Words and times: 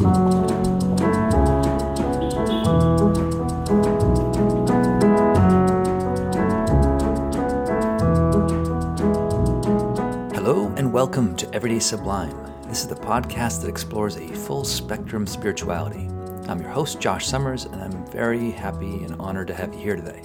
Hello, 0.00 0.08
and 10.78 10.90
welcome 10.90 11.36
to 11.36 11.54
Everyday 11.54 11.80
Sublime. 11.80 12.34
This 12.66 12.80
is 12.80 12.88
the 12.88 12.94
podcast 12.94 13.60
that 13.60 13.68
explores 13.68 14.16
a 14.16 14.26
full 14.26 14.64
spectrum 14.64 15.26
spirituality. 15.26 16.08
I'm 16.48 16.62
your 16.62 16.70
host, 16.70 16.98
Josh 16.98 17.26
Summers, 17.26 17.66
and 17.66 17.82
I'm 17.82 18.06
very 18.06 18.50
happy 18.50 19.04
and 19.04 19.20
honored 19.20 19.48
to 19.48 19.54
have 19.54 19.74
you 19.74 19.80
here 19.80 19.96
today. 19.96 20.22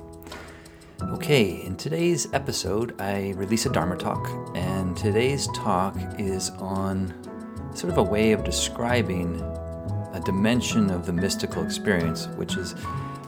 Okay, 1.02 1.62
in 1.66 1.76
today's 1.76 2.32
episode, 2.32 2.96
I 3.02 3.34
release 3.36 3.66
a 3.66 3.70
Dharma 3.70 3.98
talk, 3.98 4.30
and 4.56 4.96
today's 4.96 5.50
talk 5.54 5.98
is 6.18 6.52
on 6.52 7.14
sort 7.76 7.92
of 7.92 7.98
a 7.98 8.04
way 8.04 8.32
of 8.32 8.46
describing 8.46 9.44
a 10.16 10.20
dimension 10.22 10.90
of 10.90 11.06
the 11.06 11.12
mystical 11.12 11.62
experience, 11.62 12.28
which 12.38 12.56
is 12.56 12.74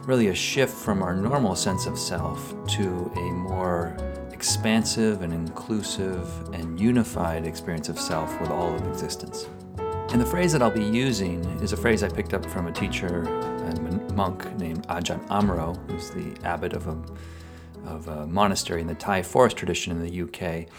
really 0.05 0.30
a 0.30 0.34
shift 0.34 0.73
from 0.73 1.04
our 1.04 1.14
normal 1.14 1.54
sense 1.54 1.86
of 1.86 2.00
self 2.00 2.55
to 2.66 3.12
a 3.18 3.32
more 3.32 3.95
expansive 4.32 5.22
and 5.22 5.34
inclusive 5.34 6.26
and 6.54 6.80
unified 6.80 7.45
experience 7.45 7.90
of 7.90 8.00
self 8.00 8.40
with 8.40 8.50
all 8.50 8.73
of 8.73 8.88
existence. 8.88 9.50
And 9.78 10.22
the 10.22 10.26
phrase 10.26 10.54
that 10.54 10.62
I'll 10.62 10.72
be 10.72 10.86
using 10.86 11.44
is 11.59 11.73
a 11.73 11.78
phrase 11.78 12.04
I 12.04 12.09
picked 12.09 12.34
up 12.34 12.45
from 12.45 12.68
a 12.68 12.72
teacher 12.72 13.23
and 13.66 14.16
monk 14.16 14.58
named 14.58 14.88
Ajahn 14.88 15.28
Amaro, 15.28 15.76
who's 15.92 16.09
the 16.12 16.34
abbot 16.45 16.72
of 16.72 16.88
a, 16.88 16.98
of 17.86 18.08
a 18.08 18.26
monastery 18.28 18.80
in 18.80 18.88
the 18.88 18.95
Thai 18.95 19.23
forest 19.23 19.58
tradition 19.58 19.92
in 19.92 20.02
the 20.02 20.22
UK. 20.22 20.70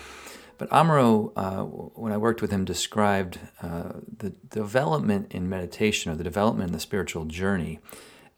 But 0.59 0.71
Amaro, 0.71 1.33
uh, 1.37 1.63
when 1.63 2.13
I 2.13 2.17
worked 2.17 2.43
with 2.43 2.51
him, 2.51 2.65
described 2.65 3.39
uh, 3.63 3.93
the 4.19 4.31
development 4.31 5.33
in 5.33 5.49
meditation 5.49 6.11
or 6.11 6.17
the 6.17 6.25
development 6.25 6.69
in 6.69 6.73
the 6.73 6.81
spiritual 6.81 7.25
journey 7.25 7.79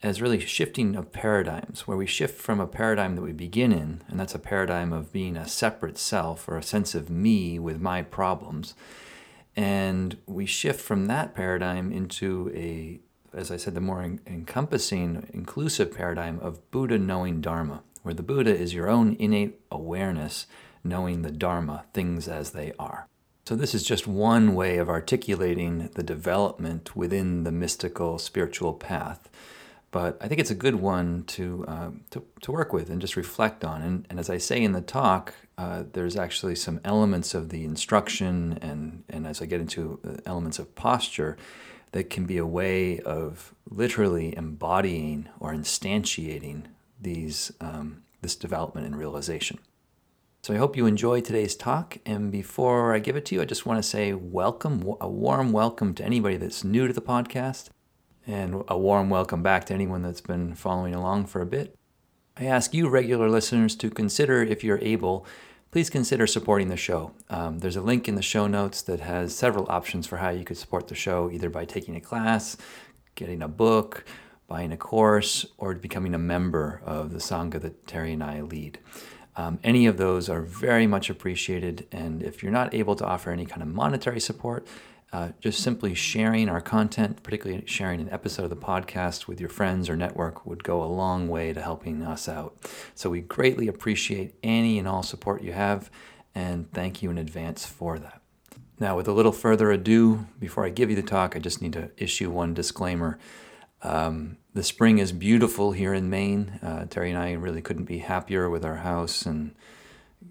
as 0.03 0.21
really 0.21 0.39
shifting 0.39 0.95
of 0.95 1.11
paradigms, 1.11 1.87
where 1.87 1.97
we 1.97 2.07
shift 2.07 2.39
from 2.39 2.59
a 2.59 2.67
paradigm 2.67 3.15
that 3.15 3.21
we 3.21 3.33
begin 3.33 3.71
in, 3.71 4.01
and 4.07 4.19
that's 4.19 4.33
a 4.33 4.39
paradigm 4.39 4.91
of 4.91 5.11
being 5.11 5.37
a 5.37 5.47
separate 5.47 5.97
self 5.97 6.47
or 6.47 6.57
a 6.57 6.63
sense 6.63 6.95
of 6.95 7.09
me 7.09 7.59
with 7.59 7.79
my 7.79 8.01
problems. 8.01 8.73
And 9.55 10.17
we 10.25 10.45
shift 10.45 10.79
from 10.79 11.05
that 11.07 11.35
paradigm 11.35 11.91
into 11.91 12.51
a, 12.55 12.99
as 13.33 13.51
I 13.51 13.57
said, 13.57 13.75
the 13.75 13.81
more 13.81 14.01
en- 14.01 14.21
encompassing, 14.25 15.27
inclusive 15.33 15.93
paradigm 15.93 16.39
of 16.39 16.71
Buddha 16.71 16.97
knowing 16.97 17.41
Dharma, 17.41 17.83
where 18.01 18.15
the 18.15 18.23
Buddha 18.23 18.55
is 18.55 18.73
your 18.73 18.89
own 18.89 19.15
innate 19.19 19.59
awareness 19.71 20.47
knowing 20.83 21.21
the 21.21 21.31
Dharma, 21.31 21.85
things 21.93 22.27
as 22.27 22.51
they 22.51 22.73
are. 22.79 23.07
So, 23.47 23.55
this 23.55 23.73
is 23.73 23.83
just 23.83 24.07
one 24.07 24.53
way 24.53 24.77
of 24.77 24.89
articulating 24.89 25.89
the 25.95 26.03
development 26.03 26.95
within 26.95 27.43
the 27.43 27.51
mystical 27.51 28.19
spiritual 28.19 28.73
path. 28.73 29.29
But 29.91 30.17
I 30.21 30.27
think 30.27 30.39
it's 30.39 30.51
a 30.51 30.55
good 30.55 30.75
one 30.75 31.23
to, 31.27 31.65
uh, 31.67 31.89
to, 32.11 32.23
to, 32.41 32.51
work 32.51 32.71
with 32.71 32.89
and 32.89 33.01
just 33.01 33.17
reflect 33.17 33.65
on. 33.65 33.81
And, 33.81 34.05
and 34.09 34.19
as 34.19 34.29
I 34.29 34.37
say 34.37 34.63
in 34.63 34.71
the 34.71 34.81
talk, 34.81 35.33
uh, 35.57 35.83
there's 35.91 36.15
actually 36.15 36.55
some 36.55 36.79
elements 36.85 37.33
of 37.33 37.49
the 37.49 37.65
instruction, 37.65 38.57
and, 38.61 39.03
and 39.09 39.27
as 39.27 39.41
I 39.41 39.47
get 39.47 39.59
into 39.59 39.99
elements 40.25 40.59
of 40.59 40.73
posture, 40.75 41.35
that 41.91 42.09
can 42.09 42.25
be 42.25 42.37
a 42.37 42.45
way 42.45 42.99
of 42.99 43.53
literally 43.69 44.35
embodying 44.37 45.27
or 45.39 45.53
instantiating 45.53 46.63
these, 47.01 47.51
um, 47.59 48.03
this 48.21 48.35
development 48.35 48.87
and 48.87 48.97
realization. 48.97 49.59
So 50.43 50.55
I 50.55 50.57
hope 50.57 50.75
you 50.75 50.87
enjoy 50.87 51.21
today's 51.21 51.55
talk. 51.55 51.99
And 52.03 52.31
before 52.31 52.95
I 52.95 52.99
give 52.99 53.15
it 53.15 53.25
to 53.25 53.35
you, 53.35 53.43
I 53.43 53.45
just 53.45 53.67
want 53.67 53.77
to 53.77 53.87
say 53.87 54.13
welcome, 54.13 54.95
a 54.99 55.07
warm 55.07 55.51
welcome 55.51 55.93
to 55.93 56.03
anybody 56.03 56.35
that's 56.35 56.63
new 56.63 56.87
to 56.87 56.93
the 56.93 56.99
podcast, 56.99 57.69
and 58.25 58.63
a 58.67 58.75
warm 58.75 59.11
welcome 59.11 59.43
back 59.43 59.65
to 59.65 59.75
anyone 59.75 60.01
that's 60.01 60.19
been 60.19 60.55
following 60.55 60.95
along 60.95 61.27
for 61.27 61.41
a 61.41 61.45
bit. 61.45 61.75
I 62.35 62.45
ask 62.45 62.73
you, 62.73 62.89
regular 62.89 63.29
listeners, 63.29 63.75
to 63.75 63.91
consider, 63.91 64.41
if 64.41 64.63
you're 64.63 64.79
able, 64.79 65.27
please 65.69 65.91
consider 65.91 66.25
supporting 66.25 66.69
the 66.69 66.75
show. 66.75 67.11
Um, 67.29 67.59
there's 67.59 67.75
a 67.75 67.81
link 67.81 68.07
in 68.07 68.15
the 68.15 68.23
show 68.23 68.47
notes 68.47 68.81
that 68.81 69.01
has 69.01 69.35
several 69.35 69.67
options 69.69 70.07
for 70.07 70.17
how 70.17 70.31
you 70.31 70.43
could 70.43 70.57
support 70.57 70.87
the 70.87 70.95
show, 70.95 71.29
either 71.29 71.51
by 71.51 71.65
taking 71.65 71.95
a 71.95 72.01
class, 72.01 72.57
getting 73.13 73.43
a 73.43 73.47
book, 73.47 74.05
buying 74.47 74.71
a 74.71 74.77
course, 74.77 75.45
or 75.59 75.75
becoming 75.75 76.15
a 76.15 76.19
member 76.19 76.81
of 76.83 77.11
the 77.11 77.19
Sangha 77.19 77.61
that 77.61 77.85
Terry 77.85 78.13
and 78.13 78.23
I 78.23 78.41
lead. 78.41 78.79
Um, 79.35 79.59
any 79.63 79.85
of 79.85 79.97
those 79.97 80.29
are 80.29 80.41
very 80.41 80.87
much 80.87 81.09
appreciated. 81.09 81.87
And 81.91 82.21
if 82.21 82.43
you're 82.43 82.51
not 82.51 82.73
able 82.73 82.95
to 82.97 83.05
offer 83.05 83.31
any 83.31 83.45
kind 83.45 83.61
of 83.61 83.67
monetary 83.67 84.19
support, 84.19 84.67
uh, 85.13 85.29
just 85.41 85.61
simply 85.61 85.93
sharing 85.93 86.47
our 86.47 86.61
content, 86.61 87.21
particularly 87.21 87.63
sharing 87.65 87.99
an 87.99 88.09
episode 88.11 88.43
of 88.43 88.49
the 88.49 88.55
podcast 88.55 89.27
with 89.27 89.39
your 89.39 89.49
friends 89.49 89.89
or 89.89 89.97
network, 89.97 90.45
would 90.45 90.63
go 90.63 90.81
a 90.81 90.85
long 90.85 91.27
way 91.27 91.51
to 91.51 91.61
helping 91.61 92.01
us 92.01 92.29
out. 92.29 92.55
So 92.95 93.09
we 93.09 93.19
greatly 93.21 93.67
appreciate 93.67 94.35
any 94.41 94.79
and 94.79 94.87
all 94.87 95.03
support 95.03 95.43
you 95.43 95.51
have, 95.51 95.89
and 96.33 96.71
thank 96.71 97.03
you 97.03 97.09
in 97.09 97.17
advance 97.17 97.65
for 97.65 97.99
that. 97.99 98.21
Now, 98.79 98.95
with 98.95 99.07
a 99.07 99.13
little 99.13 99.33
further 99.33 99.69
ado, 99.69 100.27
before 100.39 100.65
I 100.65 100.69
give 100.69 100.89
you 100.89 100.95
the 100.95 101.03
talk, 101.03 101.35
I 101.35 101.39
just 101.39 101.61
need 101.61 101.73
to 101.73 101.91
issue 101.97 102.31
one 102.31 102.53
disclaimer. 102.53 103.19
Um, 103.83 104.37
the 104.53 104.63
spring 104.63 104.99
is 104.99 105.11
beautiful 105.11 105.71
here 105.71 105.93
in 105.93 106.09
Maine. 106.09 106.59
Uh, 106.61 106.85
Terry 106.85 107.09
and 107.09 107.19
I 107.19 107.33
really 107.33 107.61
couldn't 107.61 107.85
be 107.85 107.99
happier 107.99 108.49
with 108.49 108.65
our 108.65 108.77
house 108.77 109.25
and 109.25 109.55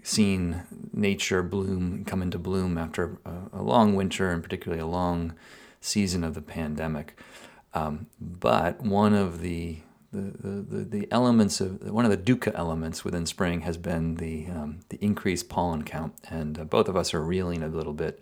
seeing 0.02 0.62
nature 0.92 1.42
bloom, 1.42 2.04
come 2.04 2.22
into 2.22 2.38
bloom 2.38 2.78
after 2.78 3.18
a, 3.24 3.58
a 3.58 3.62
long 3.62 3.94
winter 3.94 4.30
and 4.30 4.42
particularly 4.42 4.82
a 4.82 4.86
long 4.86 5.34
season 5.80 6.22
of 6.22 6.34
the 6.34 6.42
pandemic. 6.42 7.18
Um, 7.74 8.06
but 8.20 8.80
one 8.80 9.14
of 9.14 9.40
the 9.40 9.78
the, 10.12 10.66
the, 10.68 10.84
the 10.84 11.08
elements 11.12 11.60
of 11.60 11.82
one 11.82 12.04
of 12.04 12.10
the 12.10 12.16
dukkha 12.16 12.52
elements 12.56 13.04
within 13.04 13.26
spring 13.26 13.60
has 13.60 13.76
been 13.76 14.16
the 14.16 14.46
um, 14.48 14.80
the 14.88 14.98
increased 15.00 15.48
pollen 15.48 15.84
count, 15.84 16.14
and 16.28 16.58
uh, 16.58 16.64
both 16.64 16.88
of 16.88 16.96
us 16.96 17.14
are 17.14 17.22
reeling 17.22 17.62
a 17.62 17.68
little 17.68 17.92
bit 17.92 18.20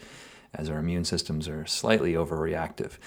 as 0.52 0.68
our 0.68 0.78
immune 0.78 1.04
systems 1.04 1.48
are 1.48 1.64
slightly 1.64 2.12
overreactive. 2.12 2.98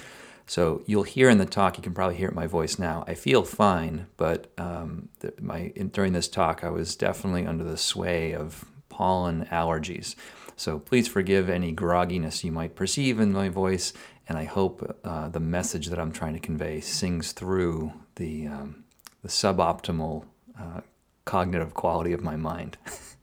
So 0.52 0.84
you'll 0.86 1.04
hear 1.04 1.30
in 1.30 1.38
the 1.38 1.46
talk, 1.46 1.78
you 1.78 1.82
can 1.82 1.94
probably 1.94 2.18
hear 2.18 2.30
my 2.32 2.46
voice 2.46 2.78
now. 2.78 3.06
I 3.08 3.14
feel 3.14 3.44
fine, 3.44 4.08
but 4.18 4.52
um, 4.58 5.08
the, 5.20 5.34
my 5.40 5.72
in, 5.78 5.88
during 5.88 6.12
this 6.12 6.28
talk, 6.28 6.62
I 6.62 6.70
was 6.70 6.98
definitely 6.98 7.48
under 7.48 7.64
the 7.64 7.78
sway 7.78 8.34
of 8.34 8.66
pollen 8.90 9.46
allergies. 9.46 10.14
So 10.58 10.78
please 10.78 11.08
forgive 11.08 11.50
any 11.50 11.74
grogginess 11.74 12.44
you 12.44 12.52
might 12.52 12.76
perceive 12.76 13.18
in 13.18 13.32
my 13.32 13.48
voice, 13.48 13.94
and 14.28 14.38
I 14.38 14.44
hope 14.44 15.00
uh, 15.06 15.30
the 15.30 15.40
message 15.40 15.88
that 15.88 15.98
I'm 15.98 16.12
trying 16.12 16.34
to 16.34 16.40
convey 16.42 16.82
sings 16.82 17.32
through 17.32 17.94
the, 18.16 18.48
um, 18.48 18.84
the 19.22 19.30
suboptimal 19.30 20.26
uh, 20.60 20.82
cognitive 21.24 21.74
quality 21.74 22.12
of 22.12 22.22
my 22.22 22.36
mind. 22.36 22.78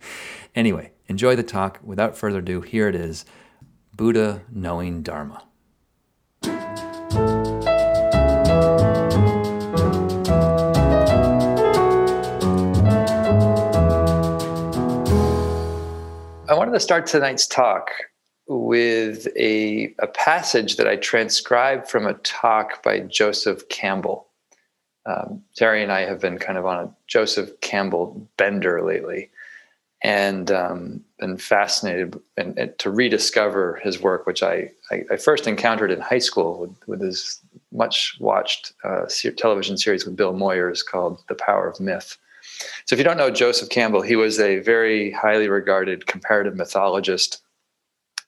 anyway, 0.54 0.92
enjoy 1.08 1.36
the 1.36 1.42
talk. 1.42 1.78
Without 1.82 2.16
further 2.16 2.38
ado, 2.38 2.62
here 2.62 2.88
it 2.88 2.94
is 2.94 3.26
Buddha 3.94 4.44
knowing 4.50 5.02
Dharma. 5.02 5.42
I 16.48 16.54
wanted 16.54 16.72
to 16.72 16.80
start 16.80 17.06
tonight's 17.06 17.46
talk 17.46 17.90
with 18.46 19.28
a, 19.36 19.94
a 19.98 20.06
passage 20.06 20.76
that 20.76 20.88
I 20.88 20.96
transcribed 20.96 21.88
from 21.88 22.06
a 22.06 22.14
talk 22.14 22.82
by 22.82 23.00
Joseph 23.00 23.68
Campbell. 23.68 24.26
Um, 25.04 25.42
Terry 25.54 25.82
and 25.82 25.92
I 25.92 26.00
have 26.00 26.20
been 26.20 26.38
kind 26.38 26.58
of 26.58 26.64
on 26.64 26.84
a 26.84 26.90
Joseph 27.06 27.60
Campbell 27.60 28.26
bender 28.36 28.82
lately 28.82 29.30
and 30.02 30.50
um, 30.50 31.04
been 31.18 31.36
fascinated 31.36 32.18
and, 32.36 32.58
and, 32.58 32.78
to 32.78 32.90
rediscover 32.90 33.80
his 33.82 34.00
work, 34.00 34.26
which 34.26 34.42
I, 34.42 34.70
I, 34.90 35.02
I, 35.10 35.16
first 35.16 35.46
encountered 35.46 35.90
in 35.90 36.00
high 36.00 36.18
school 36.18 36.60
with, 36.60 36.88
with 36.88 37.00
his 37.00 37.40
much 37.72 38.16
watched 38.20 38.72
uh, 38.84 39.06
television 39.36 39.76
series 39.76 40.04
with 40.04 40.16
Bill 40.16 40.32
Moyers 40.32 40.84
called 40.84 41.22
The 41.28 41.34
Power 41.34 41.68
of 41.68 41.80
Myth. 41.80 42.16
So, 42.86 42.94
if 42.94 42.98
you 42.98 43.04
don't 43.04 43.18
know 43.18 43.30
Joseph 43.30 43.68
Campbell, 43.68 44.02
he 44.02 44.16
was 44.16 44.40
a 44.40 44.58
very 44.60 45.10
highly 45.10 45.48
regarded 45.48 46.06
comparative 46.06 46.56
mythologist, 46.56 47.42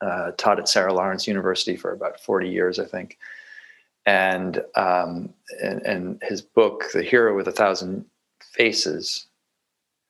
uh, 0.01 0.33
taught 0.37 0.59
at 0.59 0.69
Sarah 0.69 0.93
Lawrence 0.93 1.27
University 1.27 1.77
for 1.77 1.93
about 1.93 2.21
40 2.21 2.49
years, 2.49 2.79
I 2.79 2.85
think. 2.85 3.19
And, 4.07 4.63
um, 4.77 5.33
and, 5.63 5.83
and 5.83 6.23
his 6.23 6.43
book, 6.43 6.85
The 6.93 7.03
Hero 7.03 7.37
with 7.37 7.49
a 7.49 7.53
Thousand 7.53 8.05
Faces, 8.41 9.27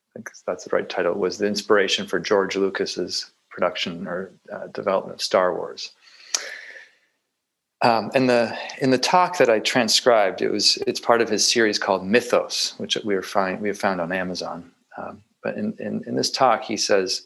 I 0.09 0.19
think 0.19 0.31
that's 0.45 0.65
the 0.65 0.75
right 0.75 0.89
title, 0.89 1.13
was 1.13 1.37
the 1.37 1.47
inspiration 1.47 2.07
for 2.07 2.19
George 2.19 2.55
Lucas's 2.55 3.31
production 3.49 4.07
or 4.07 4.31
uh, 4.51 4.67
development 4.67 5.15
of 5.15 5.21
Star 5.21 5.55
Wars. 5.55 5.91
Um, 7.83 8.11
and 8.13 8.29
the 8.29 8.55
in 8.79 8.91
the 8.91 8.97
talk 8.97 9.37
that 9.37 9.49
I 9.49 9.59
transcribed, 9.59 10.41
it 10.41 10.51
was 10.51 10.77
it's 10.85 10.99
part 10.99 11.21
of 11.21 11.29
his 11.29 11.47
series 11.47 11.79
called 11.79 12.05
Mythos, 12.05 12.75
which 12.77 12.95
we 13.03 13.15
are 13.15 13.23
find 13.23 13.59
we 13.59 13.69
have 13.69 13.79
found 13.79 13.99
on 13.99 14.11
Amazon. 14.11 14.71
Um, 14.97 15.23
but 15.43 15.57
in, 15.57 15.73
in 15.79 16.03
in 16.05 16.15
this 16.15 16.29
talk, 16.29 16.63
he 16.63 16.77
says, 16.77 17.25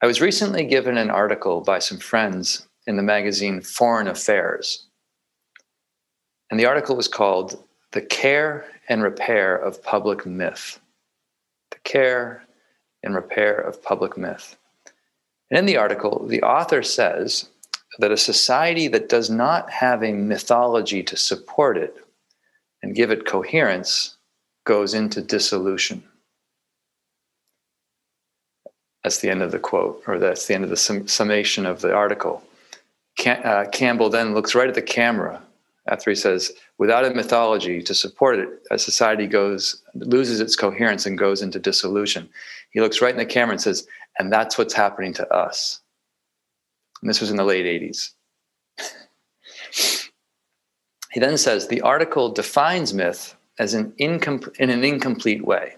"I 0.00 0.06
was 0.06 0.20
recently 0.20 0.64
given 0.64 0.96
an 0.96 1.10
article 1.10 1.62
by 1.62 1.80
some 1.80 1.98
friends 1.98 2.68
in 2.86 2.96
the 2.96 3.02
magazine 3.02 3.60
Foreign 3.60 4.08
Affairs. 4.08 4.86
And 6.50 6.58
the 6.58 6.66
article 6.66 6.96
was 6.96 7.08
called 7.08 7.62
The 7.92 8.02
Care 8.02 8.66
and 8.88 9.02
Repair 9.02 9.56
of 9.56 9.82
Public 9.82 10.26
Myth. 10.26 10.80
The 11.70 11.78
Care 11.84 12.44
and 13.02 13.14
Repair 13.14 13.54
of 13.54 13.82
Public 13.82 14.16
Myth. 14.16 14.56
And 15.50 15.58
in 15.58 15.66
the 15.66 15.76
article, 15.76 16.26
the 16.26 16.42
author 16.42 16.82
says 16.82 17.48
that 17.98 18.12
a 18.12 18.16
society 18.16 18.88
that 18.88 19.08
does 19.08 19.30
not 19.30 19.70
have 19.70 20.02
a 20.02 20.12
mythology 20.12 21.02
to 21.02 21.16
support 21.16 21.76
it 21.76 21.96
and 22.82 22.94
give 22.94 23.10
it 23.10 23.26
coherence 23.26 24.16
goes 24.64 24.94
into 24.94 25.20
dissolution. 25.20 26.02
That's 29.02 29.18
the 29.18 29.30
end 29.30 29.42
of 29.42 29.50
the 29.50 29.58
quote, 29.58 30.02
or 30.06 30.18
that's 30.18 30.46
the 30.46 30.54
end 30.54 30.64
of 30.64 30.70
the 30.70 30.76
sum- 30.76 31.08
summation 31.08 31.66
of 31.66 31.80
the 31.80 31.92
article. 31.92 32.42
Cam- 33.18 33.42
uh, 33.44 33.68
Campbell 33.70 34.08
then 34.08 34.32
looks 34.34 34.54
right 34.54 34.68
at 34.68 34.74
the 34.74 34.82
camera 34.82 35.42
after 35.88 36.10
he 36.10 36.14
says, 36.14 36.52
without 36.78 37.04
a 37.04 37.10
mythology 37.10 37.82
to 37.82 37.94
support 37.94 38.38
it, 38.38 38.48
a 38.70 38.78
society 38.78 39.26
goes 39.26 39.82
loses 39.94 40.40
its 40.40 40.54
coherence 40.54 41.06
and 41.06 41.18
goes 41.18 41.42
into 41.42 41.58
dissolution. 41.58 42.28
He 42.70 42.80
looks 42.80 43.02
right 43.02 43.12
in 43.12 43.18
the 43.18 43.26
camera 43.26 43.54
and 43.54 43.60
says, 43.60 43.86
and 44.18 44.32
that's 44.32 44.56
what's 44.56 44.74
happening 44.74 45.12
to 45.14 45.28
us. 45.34 45.81
And 47.02 47.10
this 47.10 47.20
was 47.20 47.30
in 47.30 47.36
the 47.36 47.44
late 47.44 47.66
80s. 47.66 48.12
he 51.12 51.20
then 51.20 51.36
says 51.36 51.66
the 51.66 51.82
article 51.82 52.30
defines 52.30 52.94
myth 52.94 53.34
as 53.58 53.74
an 53.74 53.92
incom- 54.00 54.56
in 54.58 54.70
an 54.70 54.84
incomplete 54.84 55.44
way. 55.44 55.76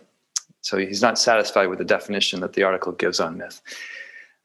So 0.61 0.79
he's 0.79 1.03
not 1.03 1.19
satisfied 1.19 1.67
with 1.67 1.79
the 1.79 1.85
definition 1.85 2.41
that 2.41 2.53
the 2.53 2.63
article 2.63 2.93
gives 2.93 3.21
on 3.21 3.39
myth. 3.39 3.61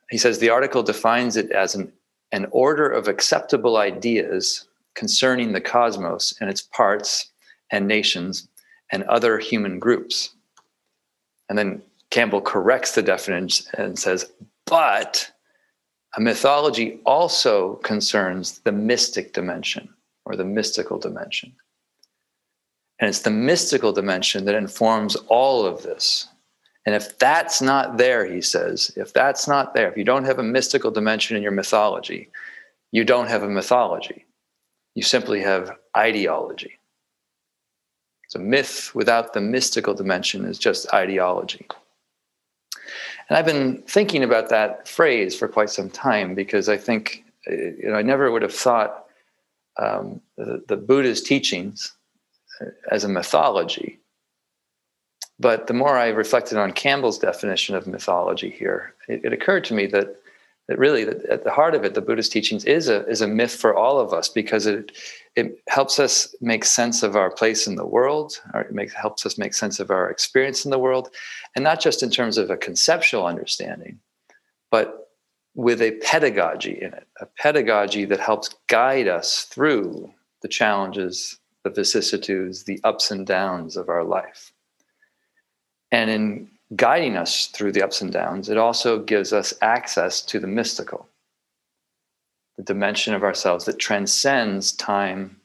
He 0.10 0.18
says 0.18 0.40
the 0.40 0.50
article 0.50 0.84
defines 0.84 1.38
it 1.38 1.52
as 1.52 1.76
an, 1.76 1.92
an 2.32 2.48
order 2.52 2.90
of 2.90 3.08
acceptable 3.08 3.78
ideas 3.78 4.68
concerning 4.96 5.52
the 5.52 5.62
cosmos 5.62 6.34
and 6.42 6.50
its 6.50 6.62
parts 6.62 7.32
and 7.72 7.88
nations 7.88 8.48
and 8.92 9.04
other 9.04 9.38
human 9.38 9.80
groups. 9.80 10.32
And 11.48 11.58
then 11.58 11.82
Campbell 12.10 12.42
corrects 12.42 12.96
the 12.96 13.02
definition 13.02 13.68
and 13.78 13.98
says, 13.98 14.32
but 14.66 15.32
a 16.18 16.22
mythology 16.22 17.00
also 17.06 17.76
concerns 17.76 18.60
the 18.60 18.72
mystic 18.72 19.34
dimension 19.34 19.90
or 20.26 20.36
the 20.36 20.46
mystical 20.46 20.98
dimension. 20.98 21.54
And 23.00 23.08
it's 23.08 23.22
the 23.22 23.30
mystical 23.30 23.94
dimension 23.94 24.46
that 24.46 24.56
informs 24.56 25.16
all 25.28 25.66
of 25.66 25.84
this. 25.84 26.28
And 26.86 26.96
if 26.96 27.18
that's 27.20 27.62
not 27.62 27.98
there, 27.98 28.26
he 28.26 28.42
says, 28.42 28.92
if 28.96 29.14
that's 29.14 29.48
not 29.48 29.74
there, 29.74 29.90
if 29.90 29.98
you 29.98 30.04
don't 30.04 30.26
have 30.26 30.40
a 30.40 30.44
mystical 30.44 30.92
dimension 30.92 31.38
in 31.38 31.44
your 31.44 31.52
mythology, 31.52 32.30
you 32.92 33.04
don't 33.04 33.28
have 33.28 33.44
a 33.44 33.50
mythology. 33.50 34.26
You 34.96 35.04
simply 35.04 35.42
have 35.42 35.72
ideology. 35.96 36.80
So, 38.30 38.40
myth 38.40 38.94
without 38.94 39.34
the 39.34 39.42
mystical 39.42 39.94
dimension 39.94 40.46
is 40.46 40.60
just 40.60 40.92
ideology. 40.94 41.68
And 43.30 43.38
I've 43.38 43.46
been 43.46 43.84
thinking 43.84 44.24
about 44.24 44.50
that 44.50 44.88
phrase 44.88 45.36
for 45.36 45.48
quite 45.48 45.70
some 45.70 45.90
time 45.90 46.34
because 46.34 46.68
I 46.68 46.78
think, 46.78 47.24
you 47.48 47.90
know, 47.90 47.94
I 47.94 48.02
never 48.02 48.32
would 48.32 48.42
have 48.42 48.54
thought 48.54 49.06
um, 49.78 50.22
the, 50.36 50.64
the 50.68 50.78
Buddha's 50.78 51.22
teachings 51.22 51.94
as 52.92 53.04
a 53.04 53.10
mythology. 53.10 54.00
But 55.40 55.68
the 55.68 55.74
more 55.74 55.98
I 55.98 56.08
reflected 56.10 56.58
on 56.58 56.74
Campbell's 56.74 57.20
definition 57.20 57.76
of 57.76 57.88
mythology 57.88 58.50
here, 58.50 58.94
it, 59.08 59.24
it 59.24 59.32
occurred 59.32 59.64
to 59.66 59.74
me 59.74 59.86
that 59.88 60.18
that 60.70 60.78
really 60.78 61.02
at 61.08 61.44
the 61.44 61.52
heart 61.52 61.74
of 61.74 61.84
it, 61.84 61.96
the 61.96 62.02
Buddhist 62.02 62.32
teachings 62.32 62.64
is 62.64 62.88
a 62.88 63.06
is 63.08 63.22
a 63.22 63.28
myth 63.28 63.56
for 63.56 63.76
all 63.76 64.00
of 64.00 64.14
us 64.14 64.30
because 64.30 64.68
it 64.68 64.92
it 65.36 65.58
helps 65.68 66.00
us 66.00 66.34
make 66.42 66.64
sense 66.64 67.02
of 67.02 67.16
our 67.16 67.32
place 67.32 67.66
in 67.66 67.76
the 67.76 67.88
world, 67.88 68.40
or 68.54 68.62
it 68.62 68.72
makes 68.72 68.94
helps 68.94 69.26
us 69.26 69.38
make 69.38 69.56
sense 69.56 69.80
of 69.80 69.90
our 69.90 70.12
experience 70.12 70.66
in 70.66 70.72
the 70.72 70.78
world, 70.78 71.10
and 71.56 71.64
not 71.64 71.82
just 71.82 72.04
in 72.04 72.12
terms 72.12 72.38
of 72.38 72.52
a 72.52 72.56
conceptual 72.56 73.26
understanding, 73.26 74.00
but 74.70 75.10
with 75.56 75.82
a 75.82 75.98
pedagogy 76.04 76.78
in 76.80 76.94
it, 76.94 77.08
a 77.20 77.26
pedagogy 77.26 78.06
that 78.06 78.20
helps 78.20 78.56
guide 78.68 79.08
us 79.08 79.46
through 79.46 80.14
the 80.44 80.48
challenges 80.48 81.40
the 81.64 81.70
vicissitudes, 81.72 82.64
the 82.64 82.80
ups 82.84 83.12
and 83.12 83.26
downs 83.28 83.76
of 83.76 83.90
our 83.90 84.04
life. 84.04 84.54
And 85.92 86.10
in 86.10 86.52
guiding 86.76 87.18
us 87.18 87.48
through 87.48 87.72
the 87.72 87.82
ups 87.82 88.02
and 88.02 88.12
downs, 88.12 88.50
it 88.50 88.58
also 88.58 89.00
gives 89.00 89.34
us 89.34 89.54
access 89.62 90.22
to 90.22 90.40
the 90.40 90.48
mystical, 90.48 91.08
the 92.58 92.64
dimension 92.64 93.14
of 93.14 93.24
ourselves 93.24 93.66
that 93.66 93.80
transcends 93.80 94.72
time, 94.72 95.40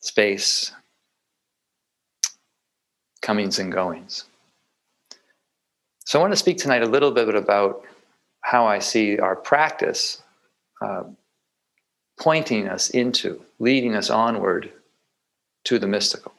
space, 0.00 0.72
comings 3.22 3.58
and 3.58 3.72
goings. 3.72 4.24
So 6.04 6.18
I 6.18 6.22
want 6.22 6.32
to 6.32 6.36
speak 6.38 6.58
tonight 6.58 6.82
a 6.82 6.86
little 6.86 7.12
bit 7.12 7.34
about 7.34 7.84
how 8.42 8.66
I 8.66 8.78
see 8.78 9.18
our 9.18 9.36
practice 9.36 10.22
uh, 10.80 11.04
pointing 12.18 12.68
us 12.68 12.90
into, 12.90 13.42
leading 13.58 13.94
us 13.94 14.10
onward 14.10 14.72
to 15.64 15.78
the 15.78 15.86
mystical. 15.86 16.32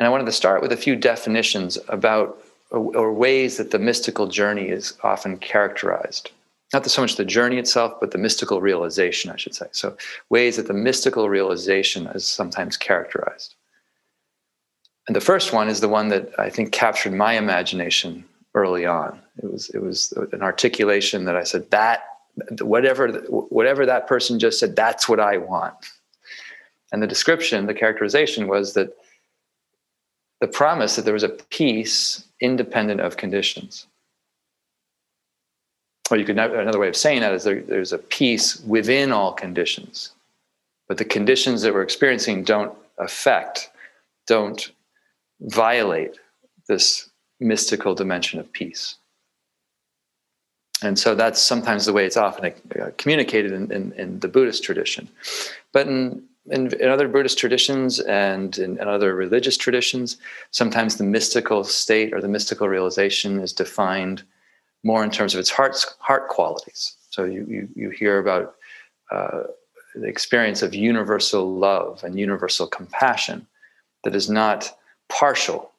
And 0.00 0.06
I 0.06 0.10
wanted 0.10 0.24
to 0.24 0.32
start 0.32 0.62
with 0.62 0.72
a 0.72 0.78
few 0.78 0.96
definitions 0.96 1.78
about 1.88 2.42
or 2.70 3.12
ways 3.12 3.56
that 3.58 3.70
the 3.70 3.78
mystical 3.78 4.28
journey 4.28 4.68
is 4.68 4.96
often 5.02 5.36
characterized. 5.36 6.30
Not 6.72 6.86
so 6.86 7.02
much 7.02 7.16
the 7.16 7.24
journey 7.24 7.58
itself, 7.58 7.94
but 8.00 8.12
the 8.12 8.18
mystical 8.18 8.60
realization, 8.60 9.30
I 9.30 9.36
should 9.36 9.56
say. 9.56 9.66
So, 9.72 9.96
ways 10.30 10.56
that 10.56 10.68
the 10.68 10.72
mystical 10.72 11.28
realization 11.28 12.06
is 12.08 12.26
sometimes 12.26 12.76
characterized. 12.76 13.56
And 15.06 15.16
the 15.16 15.20
first 15.20 15.52
one 15.52 15.68
is 15.68 15.80
the 15.80 15.88
one 15.88 16.08
that 16.08 16.30
I 16.38 16.48
think 16.48 16.72
captured 16.72 17.12
my 17.12 17.32
imagination 17.34 18.24
early 18.54 18.86
on. 18.86 19.20
It 19.42 19.52
was 19.52 19.68
it 19.70 19.82
was 19.82 20.14
an 20.32 20.42
articulation 20.42 21.24
that 21.24 21.36
I 21.36 21.42
said 21.42 21.70
that 21.72 22.04
whatever 22.60 23.08
whatever 23.28 23.84
that 23.84 24.06
person 24.06 24.38
just 24.38 24.60
said, 24.60 24.76
that's 24.76 25.08
what 25.08 25.20
I 25.20 25.36
want. 25.36 25.74
And 26.92 27.02
the 27.02 27.06
description, 27.06 27.66
the 27.66 27.74
characterization 27.74 28.46
was 28.46 28.74
that 28.74 28.96
the 30.40 30.48
promise 30.48 30.96
that 30.96 31.04
there 31.04 31.14
was 31.14 31.22
a 31.22 31.28
peace 31.28 32.24
independent 32.40 33.00
of 33.00 33.16
conditions. 33.16 33.86
Or 36.10 36.16
you 36.16 36.24
could 36.24 36.38
another 36.38 36.78
way 36.78 36.88
of 36.88 36.96
saying 36.96 37.20
that 37.20 37.32
is 37.32 37.44
there, 37.44 37.62
there's 37.62 37.92
a 37.92 37.98
peace 37.98 38.60
within 38.62 39.12
all 39.12 39.32
conditions, 39.32 40.10
but 40.88 40.98
the 40.98 41.04
conditions 41.04 41.62
that 41.62 41.72
we're 41.72 41.82
experiencing 41.82 42.42
don't 42.42 42.76
affect, 42.98 43.70
don't 44.26 44.72
violate 45.40 46.18
this 46.66 47.10
mystical 47.38 47.94
dimension 47.94 48.40
of 48.40 48.50
peace. 48.52 48.96
And 50.82 50.98
so 50.98 51.14
that's 51.14 51.40
sometimes 51.40 51.84
the 51.84 51.92
way 51.92 52.06
it's 52.06 52.16
often 52.16 52.52
uh, 52.80 52.90
communicated 52.96 53.52
in, 53.52 53.70
in, 53.70 53.92
in 53.92 54.20
the 54.20 54.28
Buddhist 54.28 54.64
tradition. 54.64 55.08
But 55.72 55.86
in 55.86 56.22
in, 56.46 56.72
in 56.74 56.88
other 56.88 57.08
Buddhist 57.08 57.38
traditions 57.38 58.00
and 58.00 58.56
in, 58.58 58.78
in, 58.78 58.88
other 58.88 59.14
religious 59.14 59.56
traditions, 59.56 60.16
sometimes 60.50 60.96
the 60.96 61.04
mystical 61.04 61.64
state 61.64 62.12
or 62.12 62.20
the 62.20 62.28
mystical 62.28 62.68
realization 62.68 63.40
is 63.40 63.52
defined 63.52 64.22
more 64.82 65.04
in 65.04 65.10
terms 65.10 65.34
of 65.34 65.40
its 65.40 65.50
heart, 65.50 65.84
heart 65.98 66.28
qualities. 66.28 66.96
So 67.10 67.24
you, 67.24 67.44
you, 67.48 67.68
you 67.74 67.90
hear 67.90 68.18
about 68.18 68.54
uh, 69.10 69.42
the 69.94 70.06
experience 70.06 70.62
of 70.62 70.74
universal 70.74 71.54
love 71.54 72.02
and 72.04 72.18
universal 72.18 72.66
compassion 72.66 73.46
that 74.04 74.14
is 74.14 74.30
not 74.30 74.76
partial. 75.08 75.72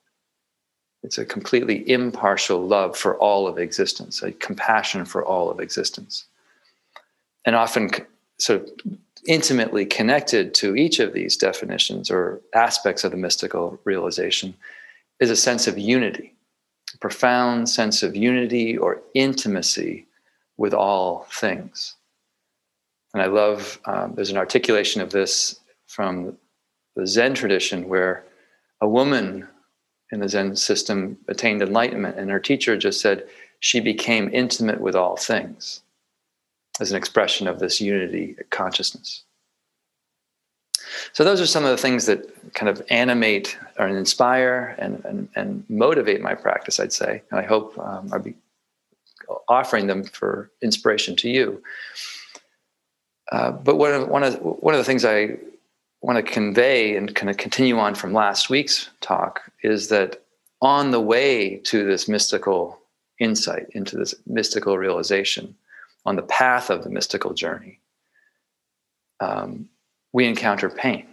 It's 1.04 1.18
a 1.18 1.26
completely 1.26 1.90
impartial 1.90 2.62
love 2.62 2.96
for 2.96 3.18
all 3.18 3.48
of 3.48 3.58
existence, 3.58 4.22
a 4.22 4.32
compassion 4.34 5.06
for 5.06 5.26
all 5.26 5.50
of 5.50 5.60
existence. 5.60 6.26
And 7.46 7.56
often, 7.56 7.90
sort 8.38 8.62
of 8.62 8.70
intimately 9.28 9.86
connected 9.86 10.54
to 10.56 10.76
each 10.76 11.00
of 11.00 11.14
these 11.14 11.38
definitions 11.38 12.10
or 12.10 12.42
aspects 12.54 13.04
of 13.04 13.12
the 13.12 13.18
mystical 13.18 13.80
realization 13.84 14.56
is 15.20 15.30
a 15.30 15.36
sense 15.36 15.68
of 15.68 15.78
unity, 15.78 16.34
a 16.94 16.98
profound 16.98 17.70
sense 17.70 18.04
of 18.04 18.16
unity 18.16 18.78
or 18.78 19.02
intimacy 19.14 20.08
with 20.58 20.74
all 20.74 21.28
things. 21.32 21.96
And 23.14 23.22
I 23.22 23.28
love, 23.28 23.80
um, 23.86 24.14
there's 24.16 24.32
an 24.32 24.38
articulation 24.38 25.02
of 25.02 25.12
this 25.12 25.60
from 25.88 26.38
the 26.96 27.06
Zen 27.06 27.34
tradition 27.34 27.88
where 27.88 28.24
a 28.80 28.88
woman 28.88 29.48
in 30.12 30.20
the 30.20 30.30
Zen 30.30 30.56
system 30.56 31.18
attained 31.28 31.62
enlightenment, 31.62 32.18
and 32.18 32.30
her 32.30 32.40
teacher 32.40 32.78
just 32.78 33.00
said 33.00 33.28
she 33.60 33.80
became 33.80 34.34
intimate 34.34 34.82
with 34.82 34.96
all 34.96 35.16
things 35.16 35.82
as 36.80 36.92
an 36.92 36.98
expression 36.98 37.48
of 37.48 37.60
this 37.60 37.82
unity 37.82 38.36
consciousness. 38.50 39.24
So 41.14 41.24
those 41.24 41.42
are 41.42 41.46
some 41.46 41.64
of 41.64 41.72
the 41.72 41.78
things 41.78 42.06
that 42.06 42.54
kind 42.54 42.70
of 42.70 42.82
animate 42.90 43.58
or 43.78 43.88
inspire 43.88 44.76
and, 44.78 45.04
and, 45.06 45.30
and 45.36 45.64
motivate 45.70 46.22
my 46.22 46.36
practice, 46.36 46.80
I'd 46.80 46.94
say. 46.94 47.22
And 47.32 47.40
I 47.40 47.44
hope 47.44 47.78
um, 47.78 48.10
I'll 48.12 48.20
be 48.20 48.36
offering 49.48 49.88
them 49.88 50.04
for 50.04 50.50
inspiration 50.62 51.16
to 51.18 51.30
you. 51.30 51.64
Uh, 53.32 53.52
but 53.52 53.78
one 53.78 53.94
of, 53.94 54.08
one, 54.10 54.24
of, 54.24 54.36
one 54.42 54.74
of 54.74 54.78
the 54.78 54.84
things 54.84 55.06
I 55.06 55.38
want 56.02 56.18
to 56.18 56.32
convey 56.32 56.98
and 56.98 57.14
kind 57.16 57.30
of 57.30 57.38
continue 57.38 57.78
on 57.78 57.96
from 57.96 58.12
last 58.12 58.50
week's 58.50 58.90
talk 59.00 59.42
is 59.64 59.88
that 59.90 60.24
on 60.62 60.92
the 60.92 61.00
way 61.00 61.58
to 61.58 61.86
this 61.86 62.08
mystical 62.08 62.80
insight, 63.20 63.68
into 63.72 63.96
this 63.98 64.16
mystical 64.26 64.78
realization, 64.78 65.56
on 66.06 66.16
the 66.16 66.22
path 66.24 66.70
of 66.70 66.84
the 66.84 66.90
mystical 66.90 67.34
journey, 67.34 67.80
um, 69.20 69.70
we 70.14 70.26
encounter 70.28 70.70
pain. 70.70 71.08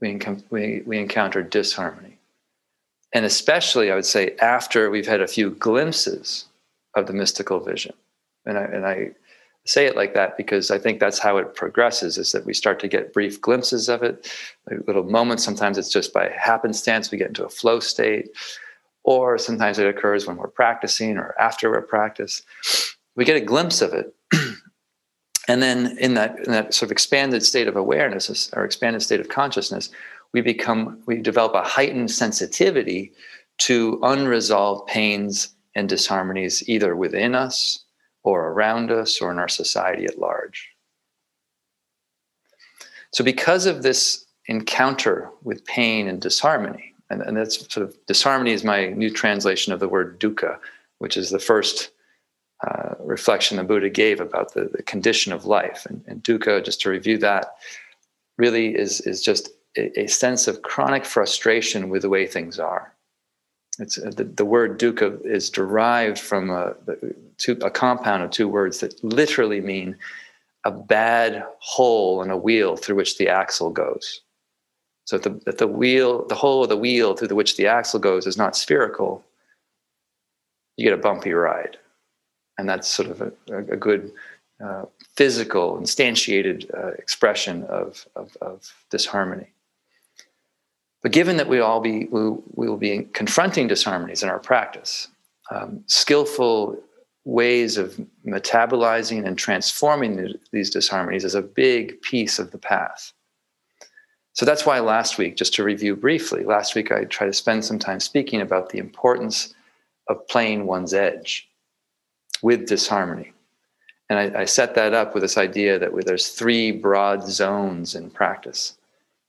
We, 0.00 0.14
encom- 0.14 0.44
we, 0.50 0.82
we 0.86 0.98
encounter 0.98 1.42
disharmony. 1.42 2.18
And 3.12 3.24
especially, 3.24 3.90
I 3.90 3.94
would 3.94 4.06
say, 4.06 4.36
after 4.40 4.90
we've 4.90 5.06
had 5.06 5.20
a 5.20 5.26
few 5.26 5.50
glimpses 5.50 6.46
of 6.96 7.06
the 7.06 7.12
mystical 7.12 7.60
vision. 7.60 7.94
And 8.46 8.58
I, 8.58 8.62
and 8.62 8.86
I 8.86 9.10
say 9.66 9.86
it 9.86 9.96
like 9.96 10.14
that 10.14 10.36
because 10.36 10.70
I 10.70 10.78
think 10.78 11.00
that's 11.00 11.18
how 11.18 11.36
it 11.36 11.54
progresses 11.54 12.18
is 12.18 12.32
that 12.32 12.46
we 12.46 12.54
start 12.54 12.80
to 12.80 12.88
get 12.88 13.12
brief 13.12 13.40
glimpses 13.40 13.88
of 13.88 14.02
it, 14.02 14.32
like 14.68 14.86
little 14.86 15.04
moments. 15.04 15.44
Sometimes 15.44 15.76
it's 15.76 15.92
just 15.92 16.12
by 16.12 16.28
happenstance, 16.28 17.10
we 17.10 17.18
get 17.18 17.28
into 17.28 17.44
a 17.44 17.50
flow 17.50 17.80
state, 17.80 18.30
or 19.04 19.38
sometimes 19.38 19.78
it 19.78 19.86
occurs 19.86 20.26
when 20.26 20.36
we're 20.36 20.48
practicing 20.48 21.16
or 21.18 21.34
after 21.38 21.70
we 21.70 21.80
practice. 21.86 22.42
We 23.16 23.24
get 23.24 23.36
a 23.36 23.44
glimpse 23.44 23.82
of 23.82 23.92
it. 23.92 24.14
and 25.48 25.62
then 25.62 25.98
in 25.98 26.14
that, 26.14 26.38
in 26.38 26.52
that 26.52 26.74
sort 26.74 26.88
of 26.88 26.92
expanded 26.92 27.44
state 27.44 27.68
of 27.68 27.76
awareness 27.76 28.50
or 28.52 28.64
expanded 28.64 29.02
state 29.02 29.20
of 29.20 29.28
consciousness, 29.28 29.90
we 30.32 30.40
become, 30.40 31.02
we 31.06 31.16
develop 31.16 31.54
a 31.54 31.62
heightened 31.62 32.10
sensitivity 32.10 33.12
to 33.58 33.98
unresolved 34.02 34.88
pains 34.88 35.54
and 35.74 35.88
disharmonies 35.88 36.62
either 36.66 36.96
within 36.96 37.34
us 37.34 37.84
or 38.22 38.48
around 38.48 38.90
us 38.90 39.20
or 39.20 39.30
in 39.30 39.38
our 39.38 39.48
society 39.48 40.04
at 40.04 40.18
large. 40.18 40.70
So, 43.12 43.24
because 43.24 43.66
of 43.66 43.82
this 43.82 44.26
encounter 44.46 45.30
with 45.42 45.64
pain 45.64 46.08
and 46.08 46.20
disharmony, 46.20 46.94
and, 47.10 47.22
and 47.22 47.36
that's 47.36 47.58
sort 47.72 47.88
of 47.88 47.96
disharmony 48.06 48.52
is 48.52 48.64
my 48.64 48.86
new 48.90 49.10
translation 49.10 49.72
of 49.72 49.80
the 49.80 49.88
word 49.88 50.20
dukkha, 50.20 50.58
which 50.98 51.16
is 51.16 51.30
the 51.30 51.38
first 51.38 51.90
uh, 52.66 52.94
reflection 53.00 53.56
the 53.56 53.64
Buddha 53.64 53.88
gave 53.88 54.20
about 54.20 54.54
the, 54.54 54.64
the 54.64 54.82
condition 54.82 55.32
of 55.32 55.46
life. 55.46 55.86
And, 55.88 56.02
and, 56.06 56.22
dukkha, 56.22 56.64
just 56.64 56.80
to 56.82 56.90
review 56.90 57.16
that, 57.18 57.56
really 58.36 58.74
is, 58.74 59.00
is 59.02 59.22
just 59.22 59.50
a, 59.78 60.00
a 60.00 60.06
sense 60.06 60.46
of 60.46 60.62
chronic 60.62 61.04
frustration 61.04 61.88
with 61.88 62.02
the 62.02 62.10
way 62.10 62.26
things 62.26 62.58
are. 62.58 62.92
It's 63.78 63.98
uh, 63.98 64.10
the, 64.14 64.24
the 64.24 64.44
word 64.44 64.78
dukkha 64.78 65.24
is 65.24 65.48
derived 65.48 66.18
from 66.18 66.50
a, 66.50 66.74
two, 67.38 67.58
a 67.62 67.70
compound 67.70 68.22
of 68.22 68.30
two 68.30 68.48
words 68.48 68.80
that 68.80 69.02
literally 69.02 69.60
mean 69.60 69.96
a 70.64 70.70
bad 70.70 71.44
hole 71.60 72.22
in 72.22 72.30
a 72.30 72.36
wheel 72.36 72.76
through 72.76 72.96
which 72.96 73.16
the 73.16 73.28
axle 73.28 73.70
goes. 73.70 74.20
So 75.06 75.16
that 75.18 75.22
the, 75.22 75.44
that 75.46 75.58
the 75.58 75.66
wheel, 75.66 76.26
the 76.28 76.34
hole 76.34 76.62
of 76.62 76.68
the 76.68 76.76
wheel 76.76 77.16
through 77.16 77.34
which 77.34 77.56
the 77.56 77.66
axle 77.66 77.98
goes 77.98 78.26
is 78.26 78.36
not 78.36 78.56
spherical, 78.56 79.24
you 80.76 80.84
get 80.84 80.98
a 80.98 81.02
bumpy 81.02 81.32
ride. 81.32 81.78
And 82.60 82.68
that's 82.68 82.88
sort 82.88 83.08
of 83.08 83.22
a, 83.22 83.32
a 83.48 83.76
good 83.76 84.12
uh, 84.62 84.84
physical, 85.16 85.78
instantiated 85.78 86.72
uh, 86.74 86.88
expression 86.98 87.64
of, 87.64 88.06
of, 88.14 88.36
of 88.42 88.70
disharmony. 88.90 89.48
But 91.02 91.12
given 91.12 91.38
that 91.38 91.48
we 91.48 91.60
all 91.60 91.80
be 91.80 92.04
we, 92.10 92.28
we 92.54 92.68
will 92.68 92.76
be 92.76 93.08
confronting 93.14 93.66
disharmonies 93.66 94.22
in 94.22 94.28
our 94.28 94.38
practice, 94.38 95.08
um, 95.50 95.82
skillful 95.86 96.78
ways 97.24 97.78
of 97.78 97.98
metabolizing 98.26 99.26
and 99.26 99.38
transforming 99.38 100.16
the, 100.16 100.38
these 100.52 100.74
disharmonies 100.74 101.24
is 101.24 101.34
a 101.34 101.40
big 101.40 102.02
piece 102.02 102.38
of 102.38 102.50
the 102.50 102.58
path. 102.58 103.14
So 104.34 104.44
that's 104.44 104.66
why 104.66 104.80
last 104.80 105.16
week, 105.16 105.36
just 105.36 105.54
to 105.54 105.64
review 105.64 105.96
briefly, 105.96 106.44
last 106.44 106.74
week 106.74 106.92
I 106.92 107.04
tried 107.04 107.28
to 107.28 107.32
spend 107.32 107.64
some 107.64 107.78
time 107.78 108.00
speaking 108.00 108.42
about 108.42 108.68
the 108.68 108.78
importance 108.78 109.54
of 110.08 110.28
playing 110.28 110.66
one's 110.66 110.92
edge 110.92 111.49
with 112.42 112.66
disharmony. 112.66 113.32
And 114.08 114.18
I, 114.18 114.40
I 114.40 114.44
set 114.44 114.74
that 114.74 114.92
up 114.92 115.14
with 115.14 115.22
this 115.22 115.38
idea 115.38 115.78
that 115.78 115.92
there's 116.04 116.30
three 116.30 116.72
broad 116.72 117.28
zones 117.28 117.94
in 117.94 118.10
practice. 118.10 118.76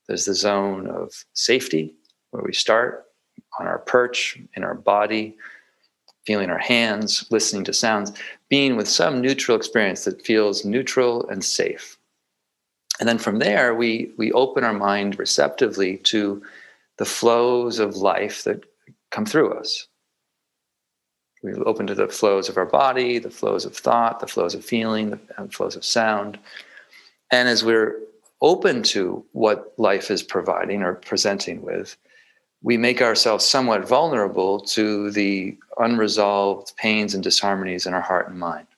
There's 0.08 0.24
the 0.24 0.34
zone 0.34 0.88
of 0.88 1.12
safety, 1.34 1.94
where 2.30 2.42
we 2.42 2.52
start 2.52 3.06
on 3.60 3.66
our 3.66 3.78
perch, 3.78 4.38
in 4.54 4.64
our 4.64 4.74
body, 4.74 5.36
feeling 6.26 6.50
our 6.50 6.58
hands, 6.58 7.26
listening 7.30 7.64
to 7.64 7.72
sounds, 7.72 8.12
being 8.48 8.76
with 8.76 8.88
some 8.88 9.20
neutral 9.20 9.56
experience 9.56 10.04
that 10.04 10.24
feels 10.24 10.64
neutral 10.64 11.28
and 11.28 11.44
safe. 11.44 11.98
And 13.00 13.08
then 13.08 13.18
from 13.18 13.38
there, 13.38 13.74
we, 13.74 14.12
we 14.16 14.32
open 14.32 14.64
our 14.64 14.72
mind 14.72 15.18
receptively 15.18 15.98
to 15.98 16.42
the 16.98 17.04
flows 17.04 17.78
of 17.78 17.96
life 17.96 18.44
that 18.44 18.64
come 19.10 19.26
through 19.26 19.54
us. 19.54 19.88
We 21.42 21.54
open 21.54 21.86
to 21.88 21.94
the 21.94 22.08
flows 22.08 22.48
of 22.48 22.56
our 22.56 22.66
body, 22.66 23.18
the 23.18 23.30
flows 23.30 23.64
of 23.64 23.76
thought, 23.76 24.20
the 24.20 24.28
flows 24.28 24.54
of 24.54 24.64
feeling, 24.64 25.10
the 25.10 25.48
flows 25.50 25.74
of 25.74 25.84
sound. 25.84 26.38
And 27.30 27.48
as 27.48 27.64
we're 27.64 27.98
open 28.40 28.82
to 28.82 29.24
what 29.32 29.72
life 29.76 30.10
is 30.10 30.22
providing 30.22 30.82
or 30.82 30.94
presenting 30.94 31.62
with, 31.62 31.96
we 32.62 32.76
make 32.76 33.02
ourselves 33.02 33.44
somewhat 33.44 33.86
vulnerable 33.88 34.60
to 34.60 35.10
the 35.10 35.56
unresolved 35.78 36.76
pains 36.76 37.14
and 37.14 37.24
disharmonies 37.24 37.86
in 37.86 37.94
our 37.94 38.00
heart 38.00 38.28
and 38.28 38.38
mind. 38.38 38.68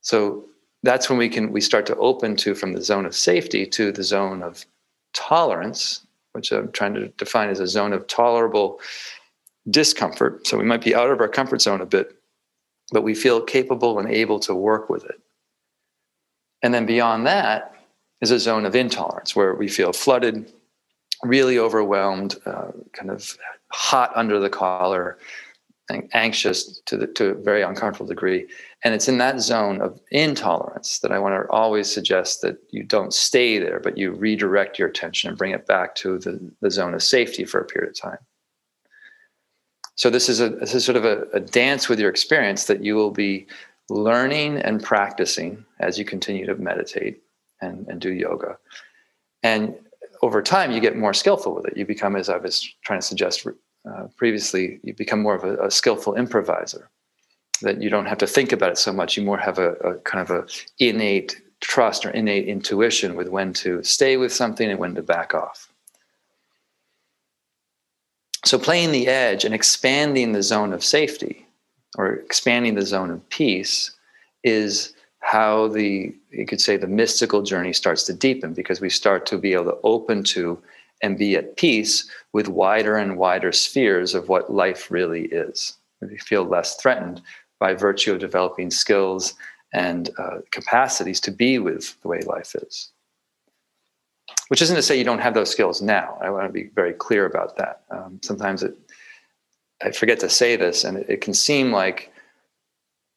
So 0.00 0.44
that's 0.82 1.10
when 1.10 1.18
we 1.18 1.28
can 1.28 1.52
we 1.52 1.60
start 1.60 1.84
to 1.86 1.96
open 1.96 2.36
to 2.36 2.54
from 2.54 2.72
the 2.72 2.82
zone 2.82 3.04
of 3.04 3.14
safety 3.14 3.66
to 3.66 3.92
the 3.92 4.02
zone 4.02 4.42
of 4.42 4.64
tolerance, 5.12 6.06
which 6.32 6.52
I'm 6.52 6.72
trying 6.72 6.94
to 6.94 7.08
define 7.08 7.50
as 7.50 7.60
a 7.60 7.66
zone 7.66 7.92
of 7.92 8.06
tolerable 8.06 8.80
discomfort. 9.70 10.46
So 10.46 10.58
we 10.58 10.64
might 10.64 10.82
be 10.82 10.94
out 10.94 11.10
of 11.10 11.20
our 11.20 11.28
comfort 11.28 11.62
zone 11.62 11.80
a 11.80 11.86
bit, 11.86 12.16
but 12.92 13.02
we 13.02 13.14
feel 13.14 13.40
capable 13.40 13.98
and 13.98 14.08
able 14.08 14.40
to 14.40 14.54
work 14.54 14.88
with 14.88 15.04
it. 15.04 15.20
And 16.62 16.74
then 16.74 16.86
beyond 16.86 17.26
that, 17.26 17.74
is 18.20 18.30
a 18.30 18.38
zone 18.38 18.66
of 18.66 18.74
intolerance 18.74 19.36
where 19.36 19.54
we 19.54 19.68
feel 19.68 19.92
flooded, 19.92 20.52
really 21.22 21.58
overwhelmed, 21.58 22.36
uh, 22.46 22.72
kind 22.92 23.10
of 23.10 23.36
hot 23.70 24.10
under 24.16 24.40
the 24.40 24.50
collar, 24.50 25.18
anxious 26.12 26.80
to, 26.84 26.96
the, 26.96 27.06
to 27.06 27.30
a 27.30 27.34
very 27.34 27.62
uncomfortable 27.62 28.08
degree. 28.08 28.46
And 28.84 28.94
it's 28.94 29.08
in 29.08 29.18
that 29.18 29.40
zone 29.40 29.80
of 29.80 29.98
intolerance 30.10 30.98
that 31.00 31.12
I 31.12 31.18
want 31.18 31.34
to 31.34 31.50
always 31.50 31.92
suggest 31.92 32.42
that 32.42 32.58
you 32.70 32.82
don't 32.82 33.14
stay 33.14 33.58
there, 33.58 33.80
but 33.80 33.96
you 33.96 34.12
redirect 34.12 34.78
your 34.78 34.88
attention 34.88 35.28
and 35.28 35.38
bring 35.38 35.52
it 35.52 35.66
back 35.66 35.94
to 35.96 36.18
the, 36.18 36.38
the 36.60 36.70
zone 36.70 36.94
of 36.94 37.02
safety 37.02 37.44
for 37.44 37.60
a 37.60 37.64
period 37.64 37.90
of 37.90 37.96
time. 37.96 38.18
So 39.98 40.10
this 40.10 40.28
is 40.28 40.40
a 40.40 40.48
this 40.48 40.74
is 40.74 40.84
sort 40.84 40.96
of 40.96 41.04
a, 41.04 41.26
a 41.32 41.40
dance 41.40 41.88
with 41.88 41.98
your 41.98 42.08
experience 42.08 42.66
that 42.66 42.84
you 42.84 42.94
will 42.94 43.10
be 43.10 43.48
learning 43.90 44.58
and 44.58 44.80
practicing 44.80 45.64
as 45.80 45.98
you 45.98 46.04
continue 46.04 46.46
to 46.46 46.54
meditate 46.54 47.20
and, 47.60 47.84
and 47.88 48.00
do 48.00 48.12
yoga. 48.12 48.56
And 49.42 49.74
over 50.22 50.40
time, 50.40 50.70
you 50.70 50.80
get 50.80 50.96
more 50.96 51.12
skillful 51.12 51.52
with 51.52 51.66
it. 51.66 51.76
You 51.76 51.84
become, 51.84 52.14
as 52.14 52.28
I 52.28 52.36
was 52.36 52.72
trying 52.82 53.00
to 53.00 53.06
suggest 53.06 53.44
uh, 53.46 54.06
previously, 54.16 54.78
you 54.84 54.94
become 54.94 55.20
more 55.20 55.34
of 55.34 55.42
a, 55.42 55.56
a, 55.64 55.70
skillful 55.70 56.14
improviser. 56.14 56.88
That 57.62 57.82
you 57.82 57.90
don't 57.90 58.06
have 58.06 58.18
to 58.18 58.26
think 58.26 58.52
about 58.52 58.70
it 58.70 58.78
so 58.78 58.92
much. 58.92 59.16
You 59.16 59.24
more 59.24 59.38
have 59.38 59.58
a, 59.58 59.72
a 59.72 59.98
kind 60.00 60.22
of 60.22 60.30
a 60.30 60.46
innate 60.78 61.40
trust 61.60 62.06
or 62.06 62.10
innate 62.10 62.46
intuition 62.46 63.16
with 63.16 63.28
when 63.28 63.52
to 63.54 63.82
stay 63.82 64.16
with 64.16 64.32
something 64.32 64.70
and 64.70 64.78
when 64.78 64.94
to 64.94 65.02
back 65.02 65.34
off. 65.34 65.72
So, 68.44 68.58
playing 68.58 68.92
the 68.92 69.08
edge 69.08 69.44
and 69.44 69.54
expanding 69.54 70.32
the 70.32 70.42
zone 70.42 70.72
of 70.72 70.84
safety 70.84 71.46
or 71.96 72.12
expanding 72.12 72.74
the 72.74 72.86
zone 72.86 73.10
of 73.10 73.28
peace 73.30 73.90
is 74.44 74.94
how 75.20 75.68
the 75.68 76.14
you 76.30 76.46
could 76.46 76.60
say 76.60 76.76
the 76.76 76.86
mystical 76.86 77.42
journey 77.42 77.72
starts 77.72 78.04
to 78.04 78.14
deepen 78.14 78.54
because 78.54 78.80
we 78.80 78.90
start 78.90 79.26
to 79.26 79.38
be 79.38 79.52
able 79.52 79.64
to 79.64 79.78
open 79.82 80.22
to 80.22 80.62
and 81.02 81.18
be 81.18 81.36
at 81.36 81.56
peace 81.56 82.08
with 82.32 82.48
wider 82.48 82.96
and 82.96 83.18
wider 83.18 83.52
spheres 83.52 84.14
of 84.14 84.28
what 84.28 84.52
life 84.52 84.90
really 84.90 85.26
is. 85.26 85.76
We 86.00 86.18
feel 86.18 86.44
less 86.44 86.76
threatened 86.76 87.20
by 87.58 87.74
virtue 87.74 88.12
of 88.12 88.20
developing 88.20 88.70
skills 88.70 89.34
and 89.72 90.10
uh, 90.18 90.38
capacities 90.50 91.20
to 91.20 91.30
be 91.30 91.58
with 91.58 92.00
the 92.02 92.08
way 92.08 92.20
life 92.20 92.54
is. 92.54 92.90
Which 94.48 94.62
isn't 94.62 94.76
to 94.76 94.82
say 94.82 94.96
you 94.96 95.04
don't 95.04 95.20
have 95.20 95.34
those 95.34 95.50
skills 95.50 95.82
now. 95.82 96.18
I 96.22 96.30
want 96.30 96.46
to 96.46 96.52
be 96.52 96.70
very 96.74 96.94
clear 96.94 97.26
about 97.26 97.56
that. 97.56 97.82
Um, 97.90 98.18
sometimes 98.22 98.62
it, 98.62 98.76
I 99.82 99.90
forget 99.90 100.18
to 100.20 100.30
say 100.30 100.56
this, 100.56 100.84
and 100.84 100.96
it, 100.96 101.06
it 101.08 101.20
can 101.20 101.34
seem 101.34 101.70
like 101.70 102.10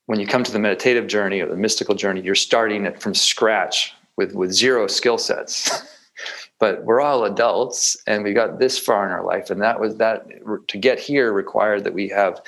when 0.07 0.19
you 0.19 0.27
come 0.27 0.43
to 0.43 0.51
the 0.51 0.59
meditative 0.59 1.07
journey 1.07 1.39
or 1.39 1.47
the 1.47 1.55
mystical 1.55 1.95
journey, 1.95 2.21
you're 2.21 2.35
starting 2.35 2.85
it 2.85 3.01
from 3.01 3.15
scratch 3.15 3.93
with, 4.17 4.33
with 4.33 4.51
zero 4.51 4.87
skill 4.87 5.17
sets. 5.17 5.83
but 6.59 6.83
we're 6.83 7.01
all 7.01 7.23
adults 7.25 7.97
and 8.07 8.23
we 8.23 8.33
got 8.33 8.59
this 8.59 8.77
far 8.77 9.05
in 9.05 9.11
our 9.11 9.23
life. 9.23 9.49
And 9.49 9.61
that 9.61 9.79
was 9.79 9.95
that 9.97 10.27
to 10.67 10.77
get 10.77 10.99
here 10.99 11.33
required 11.33 11.83
that 11.85 11.93
we 11.93 12.09
have 12.09 12.41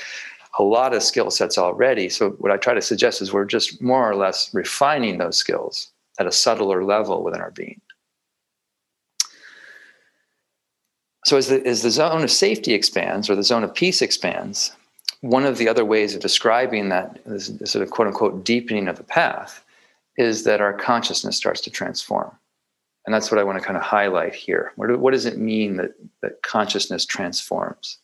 a 0.59 0.63
lot 0.63 0.93
of 0.93 1.01
skill 1.01 1.31
sets 1.31 1.57
already. 1.57 2.09
So 2.09 2.31
what 2.31 2.51
I 2.51 2.57
try 2.57 2.73
to 2.73 2.81
suggest 2.81 3.21
is 3.21 3.33
we're 3.33 3.45
just 3.45 3.81
more 3.81 4.07
or 4.07 4.15
less 4.15 4.53
refining 4.53 5.17
those 5.17 5.37
skills 5.37 5.89
at 6.19 6.27
a 6.27 6.31
subtler 6.31 6.83
level 6.83 7.23
within 7.23 7.41
our 7.41 7.51
being. 7.51 7.81
So 11.25 11.37
as 11.37 11.47
the, 11.47 11.65
as 11.65 11.81
the 11.81 11.91
zone 11.91 12.23
of 12.23 12.31
safety 12.31 12.73
expands 12.73 13.29
or 13.29 13.35
the 13.35 13.43
zone 13.43 13.63
of 13.63 13.73
peace 13.73 14.01
expands, 14.01 14.73
one 15.21 15.45
of 15.45 15.57
the 15.57 15.69
other 15.69 15.85
ways 15.85 16.13
of 16.13 16.21
describing 16.21 16.89
that 16.89 17.23
this, 17.25 17.47
this 17.47 17.71
sort 17.71 17.83
of 17.83 17.91
quote 17.91 18.07
unquote 18.07 18.43
deepening 18.43 18.87
of 18.87 18.97
the 18.97 19.03
path 19.03 19.63
is 20.17 20.43
that 20.43 20.61
our 20.61 20.73
consciousness 20.73 21.37
starts 21.37 21.61
to 21.61 21.71
transform. 21.71 22.31
And 23.05 23.13
that's 23.13 23.31
what 23.31 23.39
I 23.39 23.43
want 23.43 23.57
to 23.57 23.63
kind 23.63 23.77
of 23.77 23.83
highlight 23.83 24.35
here. 24.35 24.71
What, 24.75 24.87
do, 24.87 24.97
what 24.97 25.11
does 25.11 25.25
it 25.25 25.37
mean 25.37 25.77
that, 25.77 25.93
that 26.21 26.41
consciousness 26.41 27.05
transforms? 27.05 27.99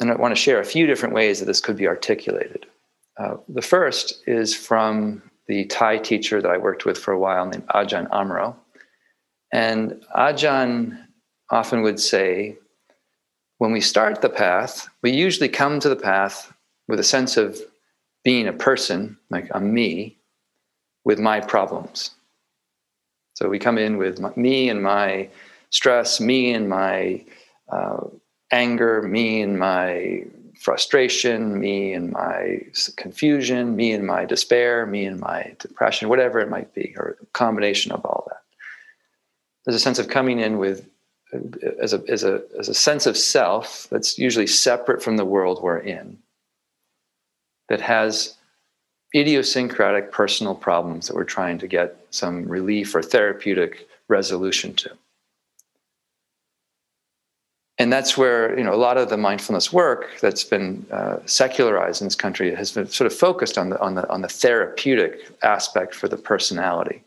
And 0.00 0.10
I 0.10 0.14
want 0.14 0.34
to 0.34 0.40
share 0.40 0.60
a 0.60 0.64
few 0.64 0.86
different 0.86 1.14
ways 1.14 1.40
that 1.40 1.46
this 1.46 1.60
could 1.60 1.76
be 1.76 1.88
articulated. 1.88 2.66
Uh, 3.16 3.36
the 3.48 3.62
first 3.62 4.22
is 4.26 4.54
from 4.54 5.22
the 5.48 5.64
Thai 5.64 5.98
teacher 5.98 6.40
that 6.40 6.50
I 6.50 6.56
worked 6.56 6.84
with 6.84 6.98
for 6.98 7.12
a 7.12 7.18
while 7.18 7.46
named 7.46 7.66
Ajahn 7.68 8.08
Amaro. 8.10 8.54
And 9.52 10.04
Ajahn 10.16 11.06
often 11.50 11.82
would 11.82 12.00
say, 12.00 12.56
when 13.58 13.72
we 13.72 13.80
start 13.80 14.20
the 14.20 14.28
path, 14.28 14.88
we 15.02 15.10
usually 15.10 15.48
come 15.48 15.80
to 15.80 15.88
the 15.88 15.96
path 15.96 16.52
with 16.86 17.00
a 17.00 17.04
sense 17.04 17.36
of 17.36 17.58
being 18.24 18.46
a 18.46 18.52
person, 18.52 19.16
like 19.30 19.48
I'm 19.54 19.72
me, 19.72 20.16
with 21.04 21.18
my 21.18 21.40
problems. 21.40 22.10
So 23.34 23.48
we 23.48 23.58
come 23.58 23.78
in 23.78 23.96
with 23.96 24.20
my, 24.20 24.32
me 24.36 24.68
and 24.68 24.82
my 24.82 25.28
stress, 25.70 26.20
me 26.20 26.52
and 26.52 26.68
my 26.68 27.24
uh, 27.70 28.00
anger, 28.50 29.02
me 29.02 29.42
and 29.42 29.58
my 29.58 30.24
frustration, 30.60 31.58
me 31.58 31.92
and 31.92 32.10
my 32.10 32.60
confusion, 32.96 33.76
me 33.76 33.92
and 33.92 34.06
my 34.06 34.24
despair, 34.24 34.86
me 34.86 35.06
and 35.06 35.20
my 35.20 35.54
depression, 35.58 36.08
whatever 36.08 36.40
it 36.40 36.50
might 36.50 36.74
be, 36.74 36.94
or 36.96 37.16
a 37.22 37.26
combination 37.26 37.92
of 37.92 38.04
all 38.04 38.24
that. 38.28 38.37
There's 39.68 39.76
a 39.76 39.80
sense 39.80 39.98
of 39.98 40.08
coming 40.08 40.40
in 40.40 40.56
with 40.56 40.88
as 41.82 41.92
a, 41.92 42.02
as 42.08 42.24
a, 42.24 42.40
as 42.58 42.70
a 42.70 42.74
sense 42.74 43.04
of 43.04 43.18
self 43.18 43.86
that's 43.90 44.18
usually 44.18 44.46
separate 44.46 45.02
from 45.02 45.18
the 45.18 45.26
world 45.26 45.62
we're 45.62 45.76
in, 45.76 46.16
that 47.68 47.82
has 47.82 48.38
idiosyncratic 49.14 50.10
personal 50.10 50.54
problems 50.54 51.06
that 51.06 51.14
we're 51.14 51.24
trying 51.24 51.58
to 51.58 51.66
get 51.66 51.94
some 52.08 52.48
relief 52.48 52.94
or 52.94 53.02
therapeutic 53.02 53.86
resolution 54.08 54.72
to. 54.72 54.90
And 57.76 57.92
that's 57.92 58.16
where 58.16 58.58
you 58.58 58.64
know 58.64 58.72
a 58.72 58.76
lot 58.76 58.96
of 58.96 59.10
the 59.10 59.18
mindfulness 59.18 59.70
work 59.70 60.18
that's 60.22 60.44
been 60.44 60.86
uh, 60.90 61.18
secularized 61.26 62.00
in 62.00 62.06
this 62.06 62.14
country 62.14 62.54
has 62.54 62.72
been 62.72 62.88
sort 62.88 63.12
of 63.12 63.14
focused 63.14 63.58
on 63.58 63.68
the 63.68 63.78
on 63.82 63.96
the 63.96 64.08
on 64.08 64.22
the 64.22 64.28
therapeutic 64.28 65.28
aspect 65.42 65.94
for 65.94 66.08
the 66.08 66.16
personality, 66.16 67.04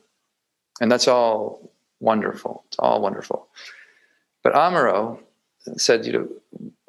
and 0.80 0.92
that's 0.92 1.08
all 1.08 1.71
wonderful. 2.02 2.64
It's 2.68 2.78
all 2.80 3.02
wonderful. 3.02 3.48
But 4.44 4.54
Amaro 4.54 5.20
said, 5.78 6.06
you 6.06 6.14
know, 6.14 6.28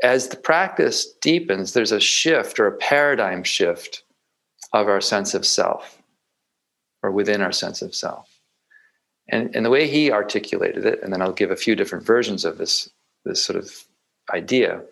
as 0.03 0.29
the 0.29 0.37
practice 0.37 1.13
deepens, 1.21 1.73
there's 1.73 1.93
a 1.93 2.01
shift 2.01 2.59
or 2.59 2.67
a 2.67 2.77
paradigm 2.77 3.45
shift 3.45 4.03
of 4.73 4.89
our 4.89 5.01
sense 5.01 5.35
of 5.35 5.47
self 5.47 6.03
or 7.03 7.11
within 7.11 7.43
our 7.43 7.53
sense 7.53 7.83
of 7.83 7.95
self. 7.95 8.41
And, 9.29 9.55
and 9.55 9.65
the 9.65 9.71
way 9.71 9.89
he 9.89 10.11
articulated 10.11 10.85
it, 10.85 11.03
and 11.03 11.13
then 11.13 11.23
I'll 11.23 11.33
give 11.33 11.51
a 11.51 11.57
few 11.57 11.77
different 11.77 12.05
versions 12.05 12.45
of 12.45 12.59
this, 12.59 12.91
this 13.25 13.45
sort 13.45 13.59
of 13.59 13.71
idea. 14.33 14.83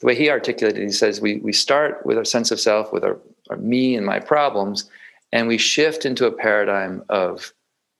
The 0.00 0.06
way 0.06 0.14
he 0.14 0.30
articulated 0.30 0.82
it, 0.82 0.86
he 0.86 0.92
says, 0.92 1.20
we, 1.20 1.36
we 1.38 1.52
start 1.52 2.04
with 2.04 2.18
our 2.18 2.24
sense 2.24 2.50
of 2.50 2.60
self, 2.60 2.92
with 2.92 3.04
our, 3.04 3.18
our 3.48 3.56
me 3.56 3.94
and 3.94 4.04
my 4.04 4.18
problems, 4.18 4.90
and 5.32 5.46
we 5.46 5.58
shift 5.58 6.04
into 6.04 6.26
a 6.26 6.32
paradigm 6.32 7.04
of 7.08 7.52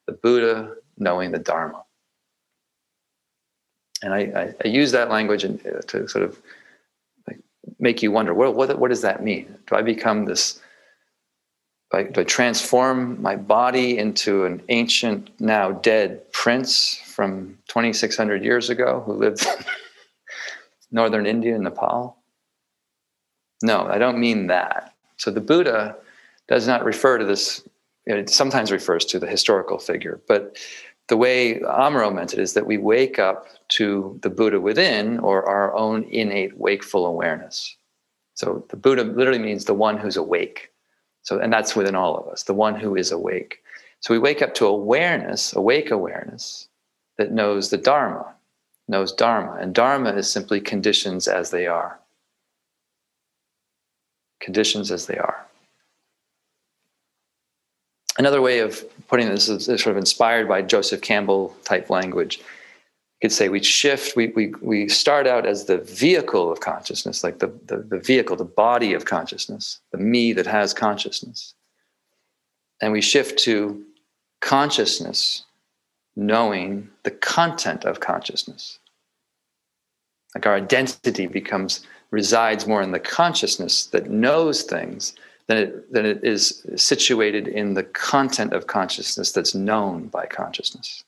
the 0.07 0.13
Buddha 0.13 0.75
knowing 1.01 1.33
the 1.33 1.39
Dharma. 1.39 1.83
And 4.03 4.15
I, 4.15 4.19
I, 4.19 4.55
I 4.65 4.69
use 4.69 4.93
that 4.93 5.11
language 5.11 5.45
in, 5.45 5.61
uh, 5.67 5.81
to 5.89 6.09
sort 6.09 6.25
of 6.25 6.41
make 7.79 8.03
you 8.03 8.13
wonder, 8.13 8.33
what, 8.33 8.55
what 8.55 8.89
does 8.89 9.03
that 9.03 9.23
mean? 9.23 9.59
Do 9.67 9.77
I 9.77 9.83
become 9.83 10.25
this 10.25 10.61
do 11.93 12.21
I 12.21 12.25
transform 12.25 13.21
my 13.21 13.35
body 13.35 13.99
into 13.99 14.45
an 14.45 14.63
ancient, 14.69 15.29
now 15.41 15.73
dead 15.73 16.31
prince 16.33 17.01
from 17.05 17.59
2,600 17.67 18.45
years 18.45 18.71
ago 18.71 19.03
who 19.05 19.15
lived 19.15 19.45
in 19.45 19.65
northern 20.93 21.27
India 21.27 21.55
and 21.55 21.65
Nepal? 21.65 22.17
No, 23.63 23.87
I 23.87 23.99
don't 23.99 24.21
mean 24.21 24.47
that. 24.47 24.95
So 25.17 25.31
the 25.31 25.41
Buddha 25.41 25.97
does 26.49 26.67
not 26.67 26.85
refer 26.85 27.19
to 27.19 27.25
this, 27.25 27.69
it 28.07 28.31
sometimes 28.31 28.71
refers 28.71 29.05
to 29.07 29.19
the 29.19 29.27
historical 29.27 29.79
figure, 29.79 30.21
but 30.29 30.57
the 31.11 31.17
way 31.17 31.59
Amaro 31.59 32.15
meant 32.15 32.33
it 32.33 32.39
is 32.39 32.55
that 32.55 32.67
we 32.67 32.79
wake 32.79 33.19
up 33.19 33.49
to 33.71 34.17
the 34.23 34.31
Buddha 34.31 34.61
within 34.61 35.19
or 35.19 35.45
our 35.47 35.75
own 35.75 36.05
innate 36.05 36.57
wakeful 36.57 37.05
awareness. 37.05 37.77
So 38.35 38.65
the 38.69 38.77
Buddha 38.77 39.03
literally 39.03 39.41
means 39.41 39.65
the 39.65 39.75
one 39.75 39.99
who's 39.99 40.17
awake. 40.17 40.71
So, 41.23 41.41
and 41.41 41.53
that's 41.53 41.75
within 41.75 41.97
all 41.97 42.17
of 42.17 42.29
us, 42.29 42.45
the 42.45 42.55
one 42.55 42.77
who 42.77 42.95
is 42.95 43.11
awake. 43.11 43.59
So 43.99 44.15
we 44.15 44.21
wake 44.21 44.41
up 44.41 44.55
to 44.55 44.67
awareness, 44.67 45.53
awake 45.53 45.91
awareness, 45.91 46.69
that 47.19 47.33
knows 47.33 47.71
the 47.71 47.77
Dharma, 47.77 48.33
knows 48.87 49.13
Dharma. 49.13 49.59
And 49.61 49.75
Dharma 49.75 50.11
is 50.11 50.31
simply 50.31 50.61
conditions 50.61 51.27
as 51.27 51.51
they 51.51 51.67
are. 51.67 51.99
Conditions 54.41 54.93
as 54.93 55.07
they 55.07 55.19
are. 55.19 55.50
Another 58.21 58.43
way 58.43 58.59
of 58.59 58.85
putting 59.09 59.31
this 59.31 59.49
is 59.49 59.65
sort 59.65 59.87
of 59.87 59.97
inspired 59.97 60.47
by 60.47 60.61
Joseph 60.61 61.01
Campbell 61.01 61.57
type 61.65 61.89
language 61.89 62.37
You 62.37 62.45
could 63.23 63.33
say 63.33 63.49
we 63.49 63.63
shift, 63.63 64.15
we, 64.15 64.27
we, 64.37 64.53
we 64.61 64.91
start 64.91 65.27
out 65.27 65.47
as 65.47 65.65
the 65.65 65.79
vehicle 65.79 66.53
of 66.53 66.61
consciousness, 66.61 67.25
like 67.25 67.39
the, 67.39 67.47
the, 67.65 67.79
the 67.79 67.99
vehicle, 67.99 68.37
the 68.37 68.45
body 68.45 68.93
of 68.93 69.07
consciousness, 69.07 69.81
the 69.91 69.97
me 69.97 70.35
that 70.35 70.47
has 70.47 70.75
consciousness. 70.75 71.55
And 72.83 72.93
we 72.93 73.01
shift 73.01 73.39
to 73.45 73.83
consciousness 74.43 75.47
knowing 76.15 76.91
the 77.05 77.13
content 77.13 77.87
of 77.87 78.01
consciousness. 78.01 78.81
Like 80.35 80.45
our 80.45 80.57
identity 80.57 81.27
becomes, 81.27 81.87
resides 82.11 82.67
more 82.67 82.83
in 82.83 82.93
the 82.93 83.01
consciousness 83.01 83.87
that 83.87 84.11
knows 84.11 84.63
things 84.63 85.15
than 85.51 85.59
it, 85.59 85.93
than 85.93 86.07
it 86.07 86.23
is 86.23 86.65
situated 86.77 87.49
in 87.49 87.75
the 87.75 87.83
content 87.83 88.53
of 88.53 88.69
consciousness 88.69 89.33
that's 89.33 89.53
known 89.53 90.07
by 90.07 90.25
consciousness. 90.25 91.03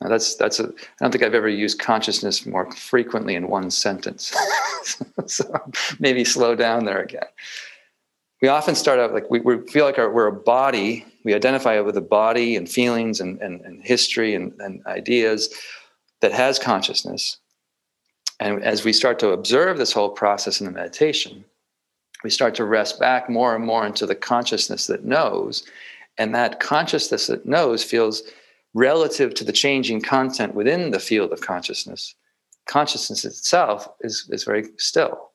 Now 0.00 0.08
that's 0.08 0.36
that's 0.36 0.58
a. 0.58 0.68
I 0.68 0.68
don't 1.00 1.12
think 1.12 1.22
I've 1.22 1.34
ever 1.34 1.50
used 1.50 1.78
consciousness 1.78 2.46
more 2.46 2.72
frequently 2.72 3.34
in 3.34 3.48
one 3.48 3.70
sentence. 3.70 4.34
so 5.26 5.44
maybe 6.00 6.24
slow 6.24 6.54
down 6.54 6.86
there 6.86 7.02
again. 7.02 7.26
We 8.40 8.48
often 8.48 8.74
start 8.74 8.98
out 8.98 9.12
like 9.12 9.30
we, 9.30 9.40
we 9.40 9.58
feel 9.68 9.84
like 9.84 9.98
our, 9.98 10.10
we're 10.10 10.28
a 10.28 10.32
body. 10.32 11.04
We 11.22 11.34
identify 11.34 11.76
it 11.76 11.84
with 11.84 11.98
a 11.98 12.00
body 12.00 12.56
and 12.56 12.66
feelings 12.66 13.20
and, 13.20 13.38
and, 13.42 13.60
and 13.60 13.84
history 13.84 14.34
and, 14.34 14.58
and 14.60 14.84
ideas 14.86 15.54
that 16.22 16.32
has 16.32 16.58
consciousness. 16.58 17.36
And 18.40 18.64
as 18.64 18.82
we 18.82 18.94
start 18.94 19.18
to 19.18 19.28
observe 19.28 19.76
this 19.76 19.92
whole 19.92 20.08
process 20.08 20.58
in 20.58 20.64
the 20.64 20.72
meditation, 20.72 21.44
we 22.22 22.30
start 22.30 22.54
to 22.56 22.64
rest 22.64 23.00
back 23.00 23.28
more 23.28 23.54
and 23.54 23.64
more 23.64 23.86
into 23.86 24.06
the 24.06 24.14
consciousness 24.14 24.86
that 24.86 25.04
knows. 25.04 25.64
And 26.18 26.34
that 26.34 26.60
consciousness 26.60 27.26
that 27.26 27.46
knows 27.46 27.82
feels 27.82 28.22
relative 28.74 29.34
to 29.34 29.44
the 29.44 29.52
changing 29.52 30.00
content 30.00 30.54
within 30.54 30.90
the 30.90 31.00
field 31.00 31.32
of 31.32 31.40
consciousness, 31.40 32.14
consciousness 32.66 33.24
itself 33.24 33.88
is, 34.00 34.28
is 34.30 34.44
very 34.44 34.66
still. 34.78 35.30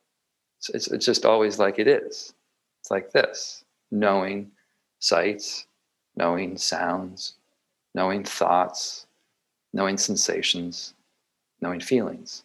It's, 0.60 0.70
it's, 0.70 0.88
it's 0.88 1.06
just 1.06 1.26
always 1.26 1.60
like 1.60 1.80
it 1.80 1.88
is. 1.88 2.34
It's 2.82 2.92
like 2.92 3.12
this 3.12 3.64
knowing 3.92 4.52
sights, 5.00 5.68
knowing 6.16 6.58
sounds, 6.58 7.36
knowing 7.94 8.24
thoughts, 8.24 9.06
knowing 9.74 9.98
sensations, 9.98 10.94
knowing 11.62 11.80
feelings. 11.80 12.44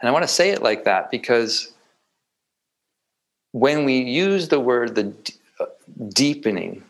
And 0.00 0.08
I 0.08 0.12
want 0.12 0.24
to 0.24 0.28
say 0.28 0.50
it 0.50 0.62
like 0.62 0.84
that 0.84 1.10
because 1.10 1.74
when 3.52 3.84
we 3.84 3.98
use 3.98 4.48
the 4.48 4.60
word 4.60 4.94
the 4.94 5.14
uh, 5.60 5.66
deepening 6.08 6.82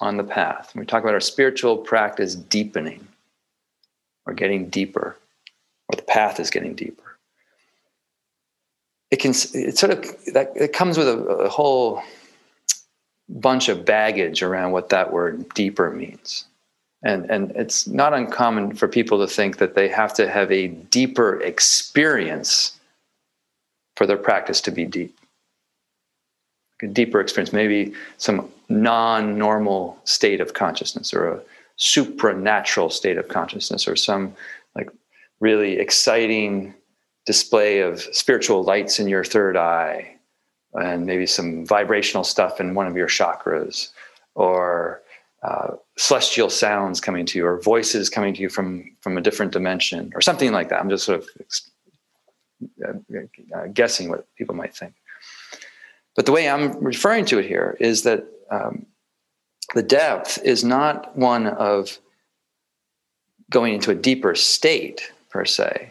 on 0.00 0.16
the 0.16 0.24
path. 0.24 0.72
We 0.74 0.84
talk 0.84 1.02
about 1.02 1.14
our 1.14 1.20
spiritual 1.20 1.76
practice 1.76 2.34
deepening 2.34 3.06
or 4.26 4.34
getting 4.34 4.68
deeper, 4.68 5.16
or 5.88 5.96
the 5.96 6.02
path 6.02 6.40
is 6.40 6.50
getting 6.50 6.74
deeper. 6.74 7.18
It 9.10 9.16
can 9.16 9.30
it 9.30 9.78
sort 9.78 9.92
of 9.92 10.02
that 10.32 10.52
it 10.54 10.72
comes 10.72 10.98
with 10.98 11.08
a, 11.08 11.18
a 11.18 11.48
whole 11.48 12.02
bunch 13.28 13.68
of 13.68 13.84
baggage 13.84 14.42
around 14.42 14.72
what 14.72 14.88
that 14.88 15.12
word 15.12 15.48
deeper 15.54 15.90
means. 15.90 16.44
And, 17.02 17.30
and 17.30 17.52
it's 17.52 17.86
not 17.86 18.12
uncommon 18.12 18.74
for 18.74 18.86
people 18.86 19.20
to 19.20 19.32
think 19.32 19.56
that 19.56 19.74
they 19.74 19.88
have 19.88 20.12
to 20.14 20.28
have 20.28 20.52
a 20.52 20.68
deeper 20.68 21.40
experience 21.40 22.78
for 23.96 24.06
their 24.06 24.18
practice 24.18 24.60
to 24.62 24.70
be 24.70 24.84
deep 24.84 25.19
deeper 26.86 27.20
experience, 27.20 27.52
maybe 27.52 27.92
some 28.16 28.48
non 28.68 29.38
normal 29.38 29.98
state 30.04 30.40
of 30.40 30.54
consciousness 30.54 31.12
or 31.12 31.28
a 31.28 31.40
supranatural 31.78 32.92
state 32.92 33.16
of 33.16 33.28
consciousness 33.28 33.88
or 33.88 33.96
some 33.96 34.34
like 34.74 34.90
really 35.40 35.78
exciting 35.78 36.74
display 37.26 37.80
of 37.80 38.00
spiritual 38.00 38.62
lights 38.62 39.00
in 39.00 39.08
your 39.08 39.24
third 39.24 39.56
eye 39.56 40.14
and 40.74 41.06
maybe 41.06 41.26
some 41.26 41.66
vibrational 41.66 42.22
stuff 42.22 42.60
in 42.60 42.74
one 42.74 42.86
of 42.86 42.96
your 42.96 43.08
chakras 43.08 43.90
or 44.34 45.02
uh, 45.42 45.74
celestial 45.96 46.50
sounds 46.50 47.00
coming 47.00 47.24
to 47.24 47.38
you 47.38 47.46
or 47.46 47.60
voices 47.60 48.10
coming 48.10 48.34
to 48.34 48.42
you 48.42 48.48
from 48.48 48.84
from 49.00 49.16
a 49.16 49.20
different 49.20 49.52
dimension 49.52 50.12
or 50.14 50.20
something 50.20 50.52
like 50.52 50.68
that. 50.68 50.80
I'm 50.80 50.90
just 50.90 51.06
sort 51.06 51.20
of 51.20 51.28
uh, 52.86 53.66
guessing 53.72 54.10
what 54.10 54.26
people 54.36 54.54
might 54.54 54.74
think 54.74 54.94
but 56.16 56.26
the 56.26 56.32
way 56.32 56.48
i'm 56.48 56.72
referring 56.82 57.24
to 57.24 57.38
it 57.38 57.46
here 57.46 57.76
is 57.80 58.02
that 58.02 58.24
um, 58.50 58.86
the 59.74 59.82
depth 59.82 60.38
is 60.44 60.64
not 60.64 61.16
one 61.16 61.46
of 61.46 61.98
going 63.50 63.74
into 63.74 63.90
a 63.90 63.94
deeper 63.94 64.34
state 64.34 65.12
per 65.30 65.44
se 65.44 65.90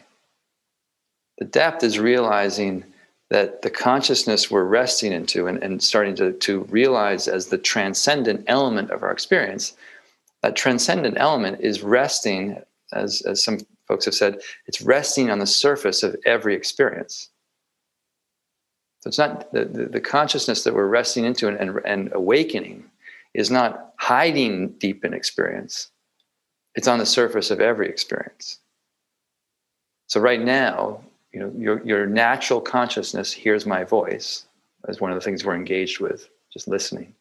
the 1.38 1.46
depth 1.46 1.84
is 1.84 1.98
realizing 1.98 2.84
that 3.30 3.62
the 3.62 3.70
consciousness 3.70 4.50
we're 4.50 4.64
resting 4.64 5.12
into 5.12 5.48
and, 5.48 5.62
and 5.64 5.82
starting 5.82 6.16
to, 6.16 6.34
to 6.34 6.62
realize 6.64 7.28
as 7.28 7.48
the 7.48 7.58
transcendent 7.58 8.44
element 8.48 8.90
of 8.92 9.04
our 9.04 9.12
experience, 9.12 9.74
that 10.42 10.56
transcendent 10.56 11.18
element 11.18 11.62
is 11.62 11.84
resting, 11.84 12.62
as, 12.92 13.22
as 13.22 13.44
some 13.44 13.60
folks 13.88 14.06
have 14.06 14.16
said, 14.16 14.40
it's 14.66 14.82
resting 14.82 15.30
on 15.30 15.40
the 15.40 15.46
surface 15.46 16.02
of 16.02 16.16
every 16.26 16.56
experience. 16.56 17.30
So 19.02 19.08
it's 19.08 19.18
not 19.18 19.52
the, 19.54 19.66
the, 19.66 19.86
the 19.86 20.02
consciousness 20.02 20.64
that 20.64 20.74
we're 20.74 20.88
resting 20.88 21.26
into 21.26 21.48
and, 21.48 21.58
and, 21.58 21.80
and 21.86 22.10
awakening 22.14 22.84
is 23.34 23.50
not 23.50 23.94
hiding 23.98 24.70
deep 24.74 25.06
in 25.06 25.14
experience. 25.14 25.92
It's 26.76 26.88
on 26.88 27.00
the 27.00 27.06
surface 27.06 27.52
of 27.52 27.62
every 27.62 27.88
experience. 27.88 28.60
So 30.08 30.20
right 30.20 30.42
now, 30.42 31.02
you 31.32 31.40
know 31.40 31.52
your 31.58 31.86
your 31.86 32.06
natural 32.06 32.62
consciousness 32.62 33.32
hears 33.32 33.66
my 33.66 33.84
voice 33.84 34.46
as 34.88 35.00
one 35.00 35.12
of 35.12 35.16
the 35.16 35.22
things 35.22 35.46
we're 35.46 35.56
engaged 35.56 36.00
with 36.00 36.30
just 36.52 36.68
listening 36.68 37.14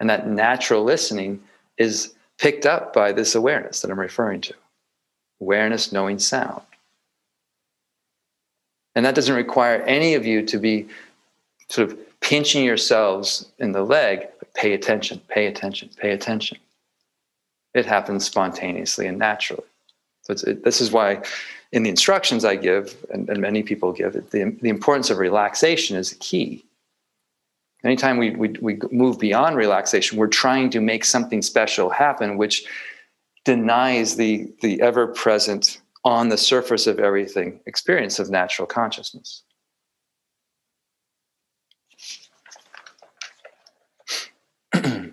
and 0.00 0.08
that 0.08 0.28
natural 0.28 0.84
listening 0.84 1.42
is 1.76 2.14
picked 2.38 2.66
up 2.66 2.92
by 2.92 3.12
this 3.12 3.34
awareness 3.34 3.80
that 3.80 3.90
i'm 3.90 3.98
referring 3.98 4.40
to 4.40 4.54
awareness 5.40 5.92
knowing 5.92 6.18
sound 6.18 6.62
and 8.98 9.06
that 9.06 9.14
doesn't 9.14 9.36
require 9.36 9.82
any 9.82 10.14
of 10.14 10.26
you 10.26 10.44
to 10.44 10.58
be 10.58 10.88
sort 11.68 11.88
of 11.90 12.20
pinching 12.20 12.64
yourselves 12.64 13.48
in 13.58 13.72
the 13.72 13.82
leg 13.82 14.26
but 14.40 14.52
pay 14.54 14.72
attention 14.72 15.20
pay 15.28 15.46
attention 15.46 15.88
pay 15.96 16.10
attention 16.10 16.58
it 17.74 17.86
happens 17.86 18.24
spontaneously 18.24 19.06
and 19.06 19.18
naturally 19.18 19.64
so 20.22 20.34
it, 20.50 20.64
this 20.64 20.80
is 20.80 20.90
why 20.90 21.22
in 21.72 21.82
the 21.82 21.90
instructions 21.90 22.44
I 22.44 22.56
give, 22.56 22.96
and, 23.12 23.28
and 23.28 23.40
many 23.40 23.62
people 23.62 23.92
give, 23.92 24.16
it, 24.16 24.30
the, 24.30 24.56
the 24.62 24.68
importance 24.68 25.10
of 25.10 25.18
relaxation 25.18 25.96
is 25.96 26.16
key. 26.20 26.64
Anytime 27.84 28.16
we, 28.16 28.30
we, 28.30 28.48
we 28.60 28.78
move 28.90 29.18
beyond 29.18 29.56
relaxation, 29.56 30.18
we're 30.18 30.26
trying 30.26 30.70
to 30.70 30.80
make 30.80 31.04
something 31.04 31.42
special 31.42 31.90
happen, 31.90 32.36
which 32.36 32.64
denies 33.44 34.16
the, 34.16 34.50
the 34.62 34.80
ever 34.80 35.06
present, 35.06 35.80
on 36.04 36.28
the 36.28 36.36
surface 36.36 36.86
of 36.86 36.98
everything 36.98 37.60
experience 37.66 38.18
of 38.18 38.30
natural 38.30 38.66
consciousness. 38.66 39.42
so 44.74 45.10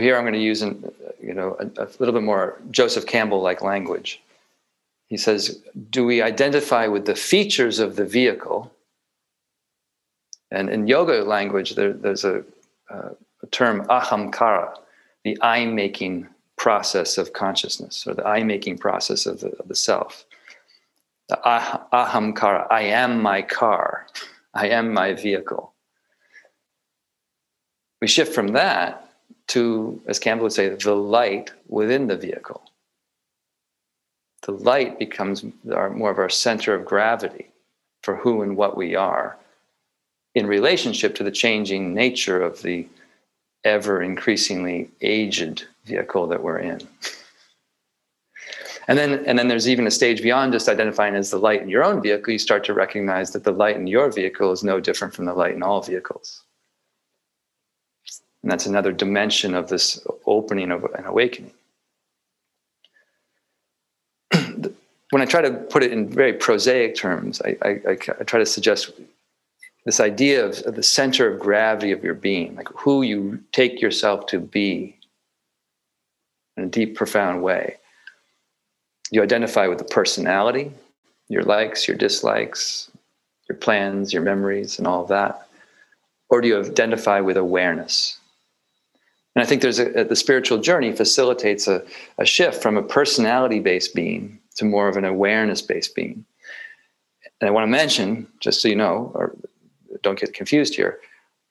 here 0.00 0.16
I'm 0.16 0.22
going 0.24 0.34
to 0.34 0.40
use 0.40 0.62
an, 0.62 0.90
you 1.22 1.34
know, 1.34 1.56
a, 1.58 1.82
a 1.82 1.88
little 1.98 2.14
bit 2.14 2.22
more 2.22 2.58
Joseph 2.70 3.06
Campbell 3.06 3.42
like 3.42 3.62
language 3.62 4.22
he 5.10 5.16
says, 5.16 5.60
do 5.90 6.06
we 6.06 6.22
identify 6.22 6.86
with 6.86 7.04
the 7.04 7.16
features 7.16 7.80
of 7.80 7.96
the 7.96 8.04
vehicle? 8.04 8.72
And 10.52 10.70
in 10.70 10.86
yoga 10.86 11.24
language, 11.24 11.74
there, 11.74 11.92
there's 11.92 12.24
a, 12.24 12.44
uh, 12.88 13.10
a 13.42 13.46
term 13.50 13.84
ahamkara, 13.86 14.72
the 15.24 15.36
I 15.42 15.66
making 15.66 16.28
process 16.60 17.18
of 17.18 17.32
consciousness, 17.32 18.06
or 18.06 18.14
the 18.14 18.26
I 18.26 18.44
making 18.44 18.78
process 18.78 19.26
of 19.26 19.40
the, 19.40 19.50
of 19.58 19.66
the 19.68 19.74
self. 19.74 20.24
The 21.28 21.40
ah, 21.44 21.86
ahamkara, 21.92 22.66
I 22.70 22.82
am 22.82 23.22
my 23.22 23.42
car, 23.42 24.06
I 24.54 24.68
am 24.68 24.92
my 24.92 25.14
vehicle. 25.14 25.72
We 28.00 28.06
shift 28.06 28.34
from 28.34 28.48
that 28.48 29.10
to, 29.48 30.00
as 30.06 30.18
Campbell 30.18 30.44
would 30.44 30.52
say, 30.52 30.68
the 30.68 30.94
light 30.94 31.50
within 31.68 32.06
the 32.06 32.16
vehicle 32.16 32.62
the 34.42 34.52
light 34.52 34.98
becomes 34.98 35.44
our, 35.72 35.90
more 35.90 36.10
of 36.10 36.18
our 36.18 36.28
center 36.28 36.74
of 36.74 36.84
gravity 36.84 37.50
for 38.02 38.16
who 38.16 38.42
and 38.42 38.56
what 38.56 38.76
we 38.76 38.94
are 38.94 39.36
in 40.34 40.46
relationship 40.46 41.14
to 41.14 41.24
the 41.24 41.30
changing 41.30 41.92
nature 41.92 42.40
of 42.40 42.62
the 42.62 42.86
ever 43.64 44.02
increasingly 44.02 44.90
aged 45.00 45.66
vehicle 45.84 46.26
that 46.28 46.42
we're 46.42 46.58
in. 46.58 46.80
And 48.88 48.98
then, 48.98 49.24
and 49.26 49.38
then 49.38 49.46
there's 49.46 49.68
even 49.68 49.86
a 49.86 49.90
stage 49.90 50.22
beyond 50.22 50.52
just 50.52 50.68
identifying 50.68 51.14
as 51.14 51.30
the 51.30 51.38
light 51.38 51.62
in 51.62 51.68
your 51.68 51.84
own 51.84 52.02
vehicle. 52.02 52.32
You 52.32 52.38
start 52.38 52.64
to 52.64 52.74
recognize 52.74 53.30
that 53.32 53.44
the 53.44 53.52
light 53.52 53.76
in 53.76 53.86
your 53.86 54.10
vehicle 54.10 54.50
is 54.50 54.64
no 54.64 54.80
different 54.80 55.14
from 55.14 55.26
the 55.26 55.34
light 55.34 55.54
in 55.54 55.62
all 55.62 55.80
vehicles. 55.80 56.42
And 58.42 58.50
that's 58.50 58.66
another 58.66 58.92
dimension 58.92 59.54
of 59.54 59.68
this 59.68 60.04
opening 60.26 60.70
of 60.72 60.84
an 60.94 61.04
awakening. 61.04 61.52
when 65.10 65.22
I 65.22 65.26
try 65.26 65.42
to 65.42 65.52
put 65.52 65.82
it 65.82 65.92
in 65.92 66.08
very 66.08 66.32
prosaic 66.32 66.94
terms, 66.94 67.42
I, 67.42 67.56
I, 67.62 67.80
I, 67.90 67.94
try 67.94 68.38
to 68.38 68.46
suggest 68.46 68.92
this 69.84 70.00
idea 70.00 70.44
of, 70.44 70.58
of, 70.60 70.74
the 70.74 70.82
center 70.82 71.30
of 71.30 71.40
gravity 71.40 71.92
of 71.92 72.04
your 72.04 72.14
being, 72.14 72.54
like 72.54 72.68
who 72.68 73.02
you 73.02 73.40
take 73.52 73.80
yourself 73.80 74.26
to 74.26 74.38
be 74.38 74.96
in 76.56 76.64
a 76.64 76.68
deep, 76.68 76.94
profound 76.94 77.42
way. 77.42 77.76
You 79.10 79.22
identify 79.22 79.66
with 79.66 79.78
the 79.78 79.84
personality, 79.84 80.70
your 81.28 81.42
likes, 81.42 81.88
your 81.88 81.96
dislikes, 81.96 82.90
your 83.48 83.56
plans, 83.56 84.12
your 84.12 84.22
memories, 84.22 84.78
and 84.78 84.86
all 84.86 85.02
of 85.02 85.08
that. 85.08 85.48
Or 86.28 86.40
do 86.40 86.48
you 86.48 86.60
identify 86.60 87.20
with 87.20 87.36
awareness? 87.36 88.18
And 89.34 89.42
I 89.42 89.46
think 89.46 89.62
there's 89.62 89.78
a, 89.78 90.04
the 90.04 90.16
spiritual 90.16 90.58
journey 90.58 90.92
facilitates 90.92 91.66
a, 91.66 91.82
a 92.18 92.24
shift 92.24 92.62
from 92.62 92.76
a 92.76 92.82
personality 92.82 93.60
based 93.60 93.94
being 93.94 94.38
to 94.56 94.64
more 94.64 94.88
of 94.88 94.96
an 94.96 95.04
awareness 95.04 95.62
based 95.62 95.94
being. 95.94 96.24
And 97.40 97.48
I 97.48 97.50
want 97.50 97.64
to 97.64 97.70
mention, 97.70 98.26
just 98.40 98.60
so 98.60 98.68
you 98.68 98.76
know, 98.76 99.10
or 99.14 99.34
don't 100.02 100.18
get 100.18 100.34
confused 100.34 100.74
here, 100.74 101.00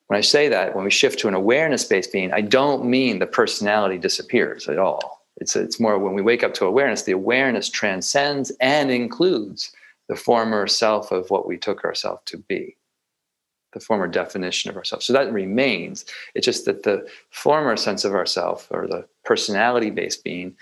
when 0.08 0.18
I 0.18 0.22
say 0.22 0.50
that, 0.50 0.76
when 0.76 0.86
we 0.86 0.92
shift 0.92 1.20
to 1.20 1.28
an 1.28 1.36
awareness 1.36 1.84
based 1.84 2.12
being, 2.12 2.34
I 2.34 2.42
don't 2.42 2.86
mean 2.86 3.20
the 3.20 3.28
personality 3.28 4.00
disappears 4.00 4.68
at 4.68 4.80
all. 4.80 5.24
It's, 5.38 5.56
it's 5.56 5.80
more 5.80 6.00
when 6.00 6.16
we 6.16 6.22
wake 6.22 6.44
up 6.44 6.54
to 6.56 6.66
awareness, 6.66 7.04
the 7.04 7.12
awareness 7.12 7.70
transcends 7.70 8.52
and 8.60 8.90
includes 8.90 9.72
the 10.08 10.16
former 10.16 10.66
self 10.68 11.12
of 11.12 11.30
what 11.30 11.48
we 11.48 11.58
took 11.58 11.84
ourselves 11.84 12.24
to 12.26 12.38
be, 12.38 12.76
the 13.74 13.80
former 13.80 14.08
definition 14.08 14.72
of 14.72 14.78
ourselves. 14.78 15.06
So 15.06 15.14
that 15.14 15.32
remains. 15.32 16.06
It's 16.34 16.46
just 16.46 16.66
that 16.66 16.84
the 16.84 17.08
former 17.30 17.78
sense 17.78 18.04
of 18.04 18.16
ourself 18.16 18.68
or 18.72 18.88
the 18.88 19.06
personality 19.24 19.92
based 19.92 20.24
being 20.24 20.56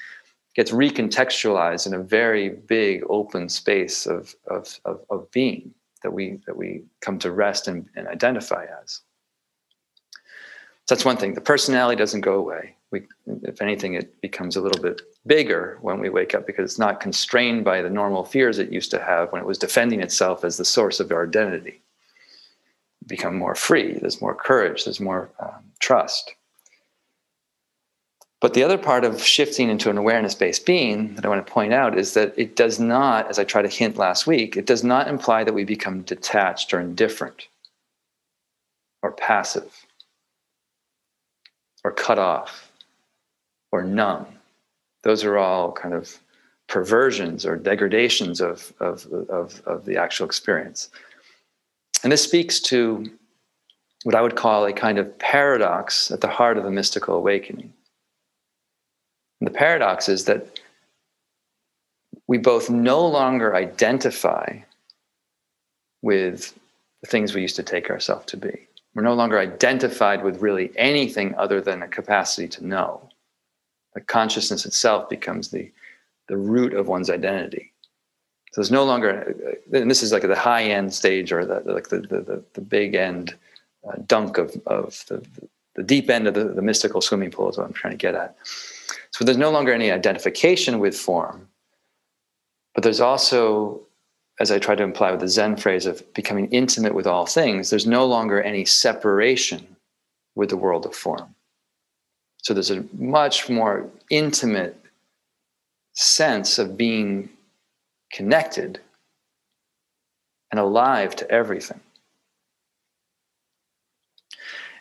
gets 0.55 0.71
recontextualized 0.71 1.87
in 1.87 1.93
a 1.93 2.03
very 2.03 2.49
big 2.49 3.03
open 3.09 3.47
space 3.47 4.05
of, 4.05 4.35
of, 4.47 4.79
of, 4.83 4.99
of 5.09 5.31
being 5.31 5.73
that 6.03 6.11
we 6.11 6.39
that 6.45 6.55
we 6.57 6.83
come 7.01 7.19
to 7.19 7.31
rest 7.31 7.67
and, 7.67 7.87
and 7.95 8.07
identify 8.07 8.65
as. 8.83 9.01
So 10.85 10.95
that's 10.95 11.05
one 11.05 11.17
thing. 11.17 11.33
The 11.33 11.41
personality 11.41 11.97
doesn't 11.97 12.21
go 12.21 12.35
away. 12.35 12.75
We, 12.91 13.01
if 13.43 13.61
anything, 13.61 13.95
it 13.95 14.21
becomes 14.21 14.55
a 14.55 14.61
little 14.61 14.81
bit 14.81 15.01
bigger 15.25 15.77
when 15.81 15.99
we 15.99 16.09
wake 16.09 16.33
up 16.33 16.47
because 16.47 16.63
it's 16.63 16.79
not 16.79 17.01
constrained 17.01 17.65
by 17.65 17.81
the 17.81 17.89
normal 17.89 18.23
fears 18.23 18.59
it 18.59 18.71
used 18.71 18.91
to 18.91 19.01
have 19.01 19.31
when 19.33 19.41
it 19.41 19.47
was 19.47 19.57
defending 19.57 20.01
itself 20.01 20.45
as 20.45 20.55
the 20.55 20.63
source 20.63 21.01
of 21.01 21.11
our 21.11 21.25
identity. 21.25 21.81
become 23.07 23.37
more 23.37 23.55
free. 23.55 23.93
There's 23.99 24.21
more 24.21 24.35
courage. 24.35 24.85
There's 24.85 24.99
more 24.99 25.29
um, 25.39 25.63
trust. 25.79 26.35
But 28.39 28.53
the 28.53 28.63
other 28.63 28.77
part 28.77 29.03
of 29.03 29.21
shifting 29.21 29.69
into 29.69 29.89
an 29.89 29.97
awareness 29.97 30.35
based 30.35 30.65
being 30.65 31.15
that 31.15 31.25
I 31.25 31.29
want 31.29 31.45
to 31.45 31.51
point 31.51 31.73
out 31.73 31.97
is 31.97 32.13
that 32.13 32.33
it 32.37 32.55
does 32.55 32.79
not, 32.79 33.27
as 33.29 33.39
I 33.39 33.43
tried 33.43 33.63
to 33.63 33.67
hint 33.67 33.97
last 33.97 34.27
week, 34.27 34.55
it 34.55 34.67
does 34.67 34.83
not 34.83 35.07
imply 35.07 35.43
that 35.43 35.53
we 35.53 35.63
become 35.63 36.03
detached 36.03 36.71
or 36.73 36.79
indifferent 36.79 37.47
or 39.01 39.11
passive 39.11 39.85
or 41.83 41.91
cut 41.91 42.19
off 42.19 42.71
or 43.71 43.83
numb. 43.83 44.27
Those 45.01 45.23
are 45.23 45.37
all 45.37 45.71
kind 45.71 45.95
of 45.95 46.19
perversions 46.67 47.43
or 47.43 47.55
degradations 47.55 48.39
of, 48.39 48.71
of, 48.79 49.07
of, 49.29 49.63
of 49.65 49.85
the 49.85 49.97
actual 49.97 50.27
experience. 50.27 50.89
And 52.03 52.11
this 52.11 52.23
speaks 52.23 52.59
to 52.61 53.09
what 54.03 54.13
I 54.13 54.21
would 54.21 54.35
call 54.35 54.65
a 54.65 54.73
kind 54.73 54.99
of 54.99 55.17
paradox 55.17 56.11
at 56.11 56.21
the 56.21 56.27
heart 56.27 56.57
of 56.57 56.65
a 56.65 56.71
mystical 56.71 57.15
awakening 57.15 57.73
The 59.41 59.51
paradox 59.51 60.09
is 60.09 60.25
that 60.25 60.59
we 62.27 62.37
both 62.37 62.69
no 62.69 63.05
longer 63.05 63.55
identify 63.55 64.59
with 66.01 66.57
the 67.01 67.07
things 67.07 67.33
we 67.33 67.41
used 67.41 67.55
to 67.55 67.63
take 67.63 67.89
ourselves 67.89 68.25
to 68.27 68.37
be. 68.37 68.67
We're 68.95 69.03
no 69.03 69.13
longer 69.13 69.37
identified 69.37 70.23
with 70.23 70.41
really 70.41 70.71
anything 70.75 71.35
other 71.35 71.61
than 71.61 71.83
a 71.83 71.87
capacity 71.87 72.47
to 72.49 72.65
know. 72.65 73.09
The 73.93 74.01
consciousness 74.01 74.65
itself 74.65 75.09
becomes 75.09 75.49
the, 75.49 75.71
the 76.27 76.37
root 76.37 76.73
of 76.73 76.87
one's 76.87 77.09
identity. 77.09 77.71
So 78.51 78.61
there's 78.61 78.71
no 78.71 78.85
longer, 78.85 79.59
and 79.71 79.89
this 79.89 80.01
is 80.01 80.11
like 80.11 80.23
the 80.23 80.35
high 80.35 80.63
end 80.63 80.93
stage 80.93 81.31
or 81.31 81.45
the, 81.45 81.61
like 81.71 81.89
the, 81.89 81.99
the, 81.99 82.43
the 82.53 82.61
big 82.61 82.95
end 82.95 83.35
uh, 83.87 83.97
dunk 84.07 84.37
of, 84.37 84.59
of 84.65 85.03
the, 85.07 85.23
the 85.75 85.83
deep 85.83 86.09
end 86.09 86.27
of 86.27 86.33
the, 86.33 86.45
the 86.45 86.61
mystical 86.61 87.01
swimming 87.01 87.29
pool 87.29 87.49
is 87.49 87.57
what 87.57 87.67
I'm 87.67 87.73
trying 87.73 87.93
to 87.93 87.97
get 87.97 88.15
at. 88.15 88.35
So 89.17 89.25
there's 89.25 89.35
no 89.35 89.49
longer 89.49 89.73
any 89.73 89.89
identification 89.89 90.77
with 90.77 90.95
form, 90.95 91.47
but 92.75 92.83
there's 92.83 93.01
also, 93.01 93.81
as 94.39 94.51
I 94.51 94.59
try 94.59 94.75
to 94.75 94.83
imply 94.83 95.09
with 95.09 95.21
the 95.21 95.27
Zen 95.27 95.57
phrase 95.57 95.87
of 95.87 96.13
becoming 96.13 96.47
intimate 96.51 96.93
with 96.93 97.07
all 97.07 97.25
things, 97.25 97.71
there's 97.71 97.87
no 97.87 98.05
longer 98.05 98.39
any 98.39 98.63
separation 98.63 99.75
with 100.35 100.49
the 100.49 100.55
world 100.55 100.85
of 100.85 100.93
form. 100.93 101.33
So 102.43 102.53
there's 102.53 102.69
a 102.69 102.85
much 102.93 103.49
more 103.49 103.89
intimate 104.11 104.79
sense 105.93 106.59
of 106.59 106.77
being 106.77 107.29
connected 108.13 108.79
and 110.51 110.59
alive 110.59 111.15
to 111.15 111.31
everything. 111.31 111.79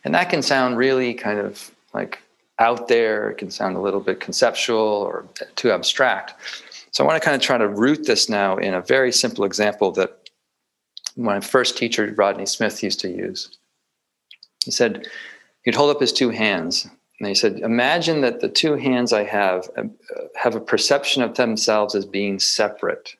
And 0.04 0.14
that 0.14 0.28
can 0.28 0.42
sound 0.42 0.76
really 0.76 1.14
kind 1.14 1.38
of 1.38 1.70
like 1.94 2.20
out 2.58 2.88
there, 2.88 3.30
it 3.30 3.38
can 3.38 3.50
sound 3.50 3.76
a 3.76 3.80
little 3.80 4.00
bit 4.00 4.20
conceptual 4.20 4.78
or 4.78 5.26
too 5.56 5.70
abstract. 5.70 6.34
So 6.90 7.04
I 7.04 7.06
want 7.06 7.20
to 7.20 7.24
kind 7.24 7.36
of 7.36 7.42
try 7.42 7.58
to 7.58 7.68
root 7.68 8.06
this 8.06 8.28
now 8.28 8.56
in 8.56 8.74
a 8.74 8.80
very 8.80 9.12
simple 9.12 9.44
example 9.44 9.92
that 9.92 10.30
my 11.16 11.40
first 11.40 11.76
teacher, 11.76 12.12
Rodney 12.16 12.46
Smith, 12.46 12.82
used 12.82 13.00
to 13.00 13.10
use. 13.10 13.58
He 14.64 14.70
said, 14.70 15.06
he'd 15.62 15.74
hold 15.74 15.94
up 15.94 16.00
his 16.00 16.12
two 16.12 16.30
hands 16.30 16.88
and 17.18 17.28
he 17.28 17.34
said, 17.34 17.60
Imagine 17.60 18.20
that 18.22 18.40
the 18.40 18.48
two 18.48 18.76
hands 18.76 19.12
I 19.12 19.24
have 19.24 19.68
uh, 19.76 19.84
have 20.34 20.54
a 20.54 20.60
perception 20.60 21.22
of 21.22 21.34
themselves 21.34 21.94
as 21.94 22.04
being 22.04 22.38
separate. 22.38 23.14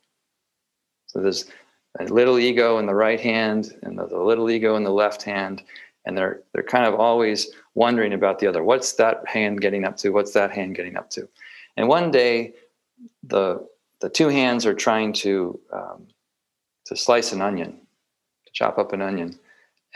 So 1.07 1.20
there's 1.20 1.46
a 1.99 2.05
little 2.05 2.38
ego 2.38 2.79
in 2.79 2.87
the 2.87 2.94
right 2.94 3.20
hand 3.20 3.75
and 3.83 3.99
the 3.99 4.05
little 4.05 4.51
ego 4.51 4.77
in 4.77 4.85
the 4.85 4.90
left 4.90 5.22
hand, 5.22 5.62
and 6.05 6.16
they're 6.16 6.42
they're 6.53 6.62
kind 6.62 6.85
of 6.85 6.94
always 6.94 7.51
wondering 7.77 8.12
about 8.12 8.41
the 8.41 8.49
other. 8.49 8.65
What's 8.65 8.95
that 8.95 9.29
hand 9.29 9.61
getting 9.61 9.85
up 9.85 9.97
to? 9.99 10.11
What's 10.11 10.33
that 10.33 10.51
hand 10.51 10.75
getting 10.75 10.97
up 10.97 11.11
to? 11.11 11.29
And 11.77 11.87
one 11.87 12.11
day, 12.11 12.55
the 13.23 13.69
the 14.01 14.09
two 14.09 14.29
hands 14.29 14.67
are 14.67 14.75
trying 14.75 15.12
to 15.12 15.61
um, 15.73 16.09
to 16.87 16.97
slice 16.97 17.33
an 17.33 17.43
onion, 17.43 17.73
to 18.47 18.53
chop 18.53 18.79
up 18.79 18.93
an 18.93 19.03
onion, 19.03 19.39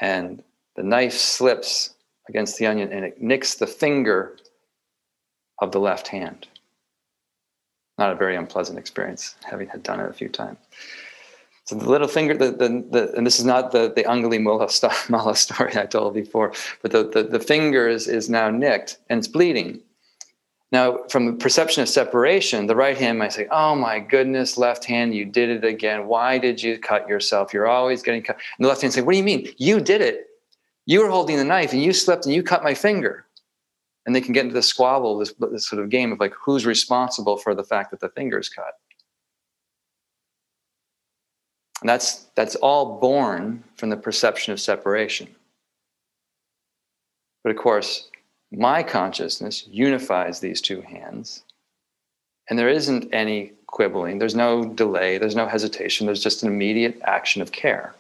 and 0.01 0.43
the 0.77 0.83
knife 0.83 1.15
slips 1.15 1.95
against 2.29 2.59
the 2.59 2.67
onion 2.67 2.93
and 2.93 3.05
it 3.05 3.21
nicks 3.21 3.57
the 3.57 3.67
finger 3.67 4.37
of 5.59 5.73
the 5.73 5.81
left 5.81 6.09
hand. 6.09 6.47
Not 7.99 8.13
a 8.13 8.15
very 8.15 8.37
unpleasant 8.37 8.79
experience, 8.79 9.35
having 9.43 9.69
had 9.69 9.83
done 9.83 10.01
it 10.01 10.09
a 10.09 10.13
few 10.13 10.29
times. 10.29 10.59
So 11.71 11.77
the 11.77 11.89
little 11.89 12.09
finger, 12.09 12.37
the, 12.37 12.51
the, 12.51 12.85
the 12.91 13.13
and 13.17 13.25
this 13.25 13.39
is 13.39 13.45
not 13.45 13.71
the, 13.71 13.93
the 13.95 14.03
Anguli 14.03 14.43
Mala 14.43 15.37
story 15.37 15.77
I 15.77 15.87
told 15.87 16.15
before, 16.15 16.53
but 16.83 16.91
the, 16.91 17.05
the, 17.05 17.23
the 17.23 17.39
finger 17.39 17.87
is, 17.87 18.09
is 18.09 18.29
now 18.29 18.51
nicked 18.51 18.99
and 19.09 19.19
it's 19.19 19.29
bleeding. 19.29 19.81
Now, 20.73 21.05
from 21.11 21.27
the 21.27 21.33
perception 21.35 21.85
of 21.85 21.89
separation, 21.89 22.67
the 22.67 22.75
right 22.75 22.99
hand 22.99 23.21
might 23.21 23.35
say, 23.35 23.47
Oh 23.53 23.77
my 23.77 24.01
goodness, 24.01 24.59
left 24.59 24.85
hand, 24.85 25.15
you 25.15 25.25
did 25.25 25.49
it 25.49 25.65
again. 25.65 26.09
Why 26.09 26.39
did 26.39 26.61
you 26.61 26.77
cut 26.77 27.09
yourself? 27.09 27.55
You're 27.55 27.69
always 27.69 28.03
getting 28.03 28.25
cut. 28.25 28.41
And 28.59 28.65
the 28.65 28.69
left 28.69 28.81
hand 28.81 28.93
say, 28.93 29.03
What 29.03 29.13
do 29.13 29.19
you 29.19 29.25
mean? 29.25 29.55
You 29.57 29.81
did 29.81 30.01
it. 30.01 30.27
You 30.87 31.05
were 31.05 31.09
holding 31.09 31.37
the 31.37 31.45
knife 31.45 31.73
and 31.73 31.81
you 31.81 31.93
slipped 31.93 32.27
and 32.27 32.35
you 32.35 32.43
cut 32.43 32.65
my 32.65 32.75
finger. 32.75 33.27
And 34.07 34.17
they 34.17 34.21
can 34.21 34.33
get 34.33 34.43
into 34.43 34.55
the 34.55 34.63
squabble, 34.63 35.19
this, 35.19 35.33
this 35.53 35.69
sort 35.69 35.81
of 35.81 35.89
game 35.89 36.11
of 36.11 36.19
like 36.19 36.35
who's 36.35 36.67
responsible 36.67 37.37
for 37.37 37.55
the 37.55 37.63
fact 37.63 37.93
that 37.93 38.01
the 38.01 38.09
finger 38.09 38.41
is 38.41 38.49
cut. 38.49 38.75
And 41.81 41.89
that's, 41.89 42.27
that's 42.35 42.57
all 42.57 42.99
born 42.99 43.65
from 43.77 43.91
the 43.91 43.97
perception 43.97 44.53
of 44.53 44.61
separation. 44.61 45.29
But 47.43 47.51
of 47.51 47.57
course, 47.57 48.09
my 48.53 48.83
consciousness 48.83 49.67
unifies 49.69 50.41
these 50.41 50.61
two 50.61 50.83
hands, 50.83 51.45
and 52.49 52.59
there 52.59 52.69
isn't 52.69 53.09
any 53.15 53.53
quibbling, 53.67 54.19
there's 54.19 54.35
no 54.35 54.65
delay, 54.65 55.17
there's 55.19 55.37
no 55.37 55.47
hesitation, 55.47 56.07
there's 56.07 56.23
just 56.23 56.43
an 56.43 56.49
immediate 56.49 57.01
action 57.05 57.41
of 57.41 57.53
care. 57.53 57.95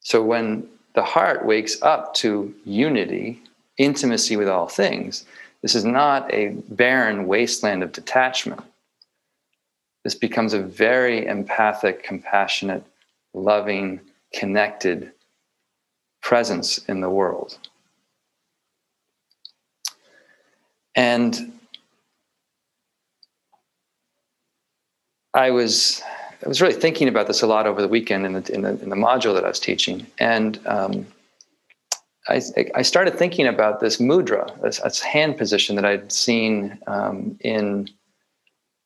So 0.00 0.22
when 0.22 0.68
the 0.94 1.02
heart 1.02 1.44
wakes 1.44 1.80
up 1.82 2.14
to 2.14 2.54
unity, 2.64 3.42
intimacy 3.78 4.36
with 4.36 4.48
all 4.48 4.68
things, 4.68 5.24
this 5.62 5.74
is 5.74 5.84
not 5.84 6.32
a 6.32 6.50
barren 6.68 7.26
wasteland 7.26 7.82
of 7.82 7.90
detachment. 7.90 8.60
This 10.04 10.14
becomes 10.14 10.52
a 10.52 10.60
very 10.60 11.26
empathic, 11.26 12.02
compassionate, 12.02 12.84
loving, 13.32 14.00
connected 14.32 15.12
presence 16.22 16.78
in 16.78 17.00
the 17.00 17.10
world. 17.10 17.58
And 20.94 21.52
I 25.32 25.50
was 25.50 26.00
I 26.44 26.48
was 26.48 26.60
really 26.60 26.74
thinking 26.74 27.08
about 27.08 27.26
this 27.26 27.42
a 27.42 27.46
lot 27.46 27.66
over 27.66 27.80
the 27.80 27.88
weekend 27.88 28.26
in 28.26 28.34
the, 28.34 28.52
in 28.52 28.62
the, 28.62 28.70
in 28.82 28.90
the 28.90 28.96
module 28.96 29.34
that 29.34 29.44
I 29.44 29.48
was 29.48 29.58
teaching. 29.58 30.06
And 30.18 30.60
um, 30.66 31.06
I, 32.28 32.42
I, 32.74 32.82
started 32.82 33.14
thinking 33.14 33.46
about 33.46 33.80
this 33.80 33.96
mudra, 33.96 34.60
this, 34.60 34.78
this 34.80 35.00
hand 35.00 35.38
position 35.38 35.74
that 35.76 35.86
I'd 35.86 36.12
seen 36.12 36.78
um, 36.86 37.38
in, 37.40 37.88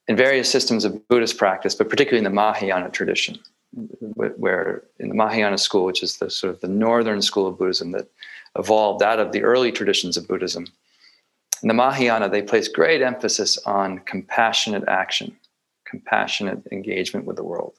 in 0.08 0.16
various 0.16 0.50
systems 0.50 0.84
of 0.84 1.06
Buddhist 1.08 1.36
practice, 1.36 1.74
but 1.74 1.88
particularly 1.88 2.18
in 2.18 2.24
the 2.24 2.30
Mahayana 2.30 2.90
tradition, 2.90 3.38
mm-hmm. 3.78 4.24
where 4.36 4.82
in 4.98 5.08
the 5.08 5.14
Mahayana 5.14 5.58
school, 5.58 5.84
which 5.84 6.02
is 6.02 6.16
the 6.16 6.30
sort 6.30 6.54
of 6.54 6.60
the 6.60 6.68
northern 6.68 7.22
school 7.22 7.46
of 7.46 7.58
Buddhism 7.58 7.92
that 7.92 8.08
evolved 8.58 9.02
out 9.02 9.20
of 9.20 9.32
the 9.32 9.42
early 9.42 9.70
traditions 9.70 10.16
of 10.16 10.26
Buddhism. 10.26 10.66
In 11.62 11.68
the 11.68 11.74
Mahayana, 11.74 12.28
they 12.28 12.42
place 12.42 12.68
great 12.68 13.02
emphasis 13.02 13.58
on 13.58 13.98
compassionate 14.00 14.84
action 14.88 15.36
compassionate 15.88 16.66
engagement 16.70 17.24
with 17.24 17.36
the 17.36 17.44
world. 17.44 17.74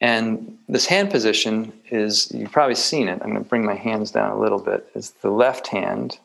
And 0.00 0.58
this 0.68 0.86
hand 0.86 1.10
position 1.10 1.72
is, 1.90 2.30
you've 2.32 2.52
probably 2.52 2.74
seen 2.74 3.08
it. 3.08 3.20
I'm 3.22 3.30
going 3.30 3.42
to 3.42 3.48
bring 3.48 3.64
my 3.64 3.74
hands 3.74 4.10
down 4.10 4.30
a 4.30 4.40
little 4.40 4.58
bit. 4.58 4.88
Is 4.94 5.12
the 5.22 5.30
left 5.30 5.68
hand 5.68 6.18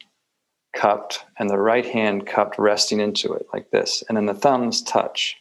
cupped 0.73 1.25
and 1.37 1.49
the 1.49 1.57
right 1.57 1.85
hand 1.85 2.25
cupped, 2.25 2.57
resting 2.57 2.99
into 2.99 3.33
it 3.33 3.47
like 3.53 3.71
this. 3.71 4.03
And 4.07 4.17
then 4.17 4.25
the 4.25 4.33
thumbs 4.33 4.81
touch. 4.81 5.37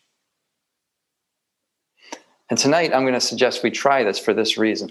And 2.49 2.59
tonight 2.59 2.93
I'm 2.93 3.03
going 3.03 3.15
to 3.15 3.21
suggest 3.21 3.63
we 3.63 3.71
try 3.71 4.03
this 4.03 4.19
for 4.19 4.35
this 4.35 4.59
reason. 4.59 4.91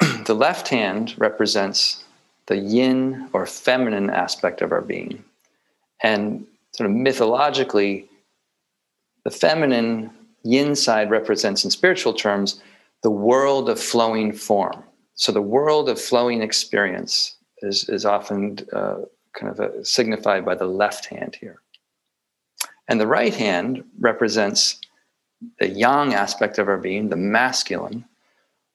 the 0.26 0.34
left 0.34 0.68
hand 0.68 1.14
represents 1.16 2.04
the 2.46 2.56
yin 2.56 3.28
or 3.32 3.46
feminine 3.46 4.10
aspect 4.10 4.60
of 4.60 4.72
our 4.72 4.82
being. 4.82 5.24
And 6.02 6.46
sort 6.72 6.90
of 6.90 6.96
mythologically, 6.96 8.08
the 9.24 9.30
feminine 9.30 10.10
yin 10.42 10.74
side 10.74 11.10
represents, 11.10 11.64
in 11.64 11.70
spiritual 11.70 12.12
terms, 12.12 12.60
the 13.02 13.10
world 13.10 13.68
of 13.68 13.80
flowing 13.80 14.32
form. 14.32 14.82
So 15.22 15.30
the 15.30 15.40
world 15.40 15.88
of 15.88 16.00
flowing 16.00 16.42
experience 16.42 17.36
is, 17.58 17.88
is 17.88 18.04
often 18.04 18.58
uh, 18.72 19.02
kind 19.34 19.52
of 19.52 19.60
a, 19.60 19.84
signified 19.84 20.44
by 20.44 20.56
the 20.56 20.66
left 20.66 21.06
hand 21.06 21.36
here. 21.40 21.62
And 22.88 23.00
the 23.00 23.06
right 23.06 23.32
hand 23.32 23.84
represents 24.00 24.80
the 25.60 25.68
yang 25.68 26.12
aspect 26.12 26.58
of 26.58 26.66
our 26.66 26.76
being, 26.76 27.08
the 27.08 27.14
masculine, 27.14 28.04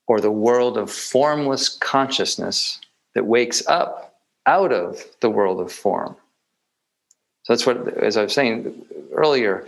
or 0.07 0.21
the 0.21 0.31
world 0.31 0.77
of 0.77 0.89
formless 0.89 1.67
consciousness 1.67 2.79
that 3.13 3.25
wakes 3.25 3.61
up 3.67 4.21
out 4.45 4.71
of 4.71 5.03
the 5.19 5.29
world 5.29 5.59
of 5.59 5.69
form. 5.69 6.15
So 7.43 7.51
that's 7.51 7.65
what, 7.65 7.97
as 7.97 8.15
I 8.15 8.23
was 8.23 8.33
saying 8.33 8.85
earlier, 9.11 9.67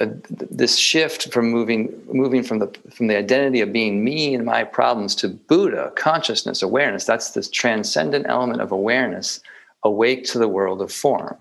uh, 0.00 0.06
this 0.28 0.78
shift 0.78 1.30
from 1.32 1.50
moving 1.50 1.92
moving 2.10 2.42
from 2.42 2.60
the 2.60 2.66
from 2.90 3.08
the 3.08 3.16
identity 3.16 3.60
of 3.60 3.72
being 3.72 4.02
me 4.02 4.34
and 4.34 4.44
my 4.44 4.64
problems 4.64 5.14
to 5.16 5.28
Buddha 5.28 5.92
consciousness 5.96 6.62
awareness. 6.62 7.04
That's 7.04 7.32
this 7.32 7.50
transcendent 7.50 8.24
element 8.26 8.62
of 8.62 8.72
awareness, 8.72 9.40
awake 9.82 10.24
to 10.26 10.38
the 10.38 10.48
world 10.48 10.80
of 10.80 10.90
form, 10.90 11.36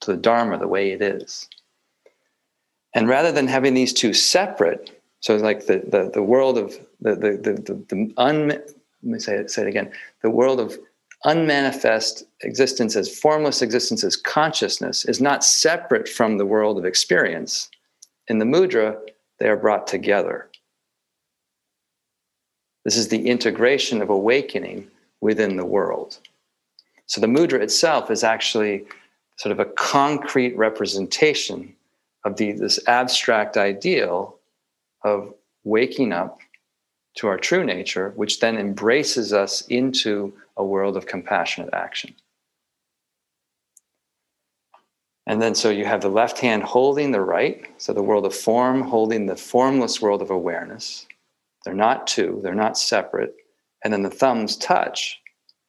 to 0.00 0.12
the 0.12 0.16
Dharma 0.16 0.58
the 0.58 0.66
way 0.66 0.90
it 0.90 1.00
is. 1.00 1.48
And 2.94 3.08
rather 3.08 3.30
than 3.30 3.46
having 3.46 3.74
these 3.74 3.92
two 3.92 4.12
separate, 4.12 5.00
so 5.20 5.36
like 5.36 5.66
the 5.66 5.78
the, 5.86 6.10
the 6.12 6.22
world 6.22 6.58
of 6.58 6.76
the 7.00 7.14
the 7.14 7.36
the, 7.36 7.74
the, 7.88 8.12
un, 8.16 8.48
let 8.48 8.64
me 9.02 9.20
say 9.20 9.36
it, 9.36 9.52
say 9.52 9.62
it 9.62 9.68
again. 9.68 9.92
The 10.22 10.30
world 10.30 10.58
of 10.58 10.76
unmanifest 11.24 12.24
existence 12.42 12.96
as 12.96 13.08
formless 13.18 13.62
existence 13.62 14.04
as 14.04 14.16
consciousness 14.16 15.04
is 15.04 15.20
not 15.20 15.44
separate 15.44 16.08
from 16.08 16.38
the 16.38 16.46
world 16.46 16.76
of 16.76 16.84
experience. 16.84 17.70
In 18.28 18.38
the 18.38 18.44
mudra, 18.44 18.98
they 19.38 19.48
are 19.48 19.56
brought 19.56 19.86
together. 19.86 20.48
This 22.84 22.96
is 22.96 23.08
the 23.08 23.28
integration 23.28 24.02
of 24.02 24.10
awakening 24.10 24.88
within 25.20 25.56
the 25.56 25.64
world. 25.64 26.18
So 27.06 27.20
the 27.20 27.26
mudra 27.26 27.60
itself 27.60 28.10
is 28.10 28.24
actually 28.24 28.84
sort 29.36 29.52
of 29.52 29.60
a 29.60 29.70
concrete 29.72 30.56
representation 30.56 31.74
of 32.24 32.36
the, 32.36 32.52
this 32.52 32.78
abstract 32.86 33.56
ideal 33.56 34.36
of 35.02 35.34
waking 35.64 36.12
up 36.12 36.38
to 37.16 37.28
our 37.28 37.38
true 37.38 37.64
nature, 37.64 38.12
which 38.16 38.40
then 38.40 38.56
embraces 38.56 39.32
us 39.32 39.62
into 39.68 40.32
a 40.56 40.64
world 40.64 40.96
of 40.96 41.06
compassionate 41.06 41.72
action. 41.72 42.14
And 45.26 45.40
then, 45.40 45.54
so 45.54 45.70
you 45.70 45.86
have 45.86 46.02
the 46.02 46.08
left 46.08 46.38
hand 46.38 46.62
holding 46.62 47.10
the 47.10 47.20
right, 47.20 47.64
so 47.78 47.92
the 47.92 48.02
world 48.02 48.26
of 48.26 48.34
form 48.34 48.82
holding 48.82 49.26
the 49.26 49.36
formless 49.36 50.02
world 50.02 50.20
of 50.20 50.30
awareness. 50.30 51.06
They're 51.64 51.74
not 51.74 52.06
two, 52.06 52.40
they're 52.42 52.54
not 52.54 52.76
separate. 52.76 53.34
And 53.82 53.92
then 53.92 54.02
the 54.02 54.10
thumbs 54.10 54.56
touch, 54.56 55.20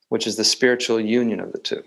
which 0.09 0.27
is 0.27 0.35
the 0.35 0.43
spiritual 0.43 0.99
union 0.99 1.39
of 1.39 1.53
the 1.53 1.57
two. 1.57 1.83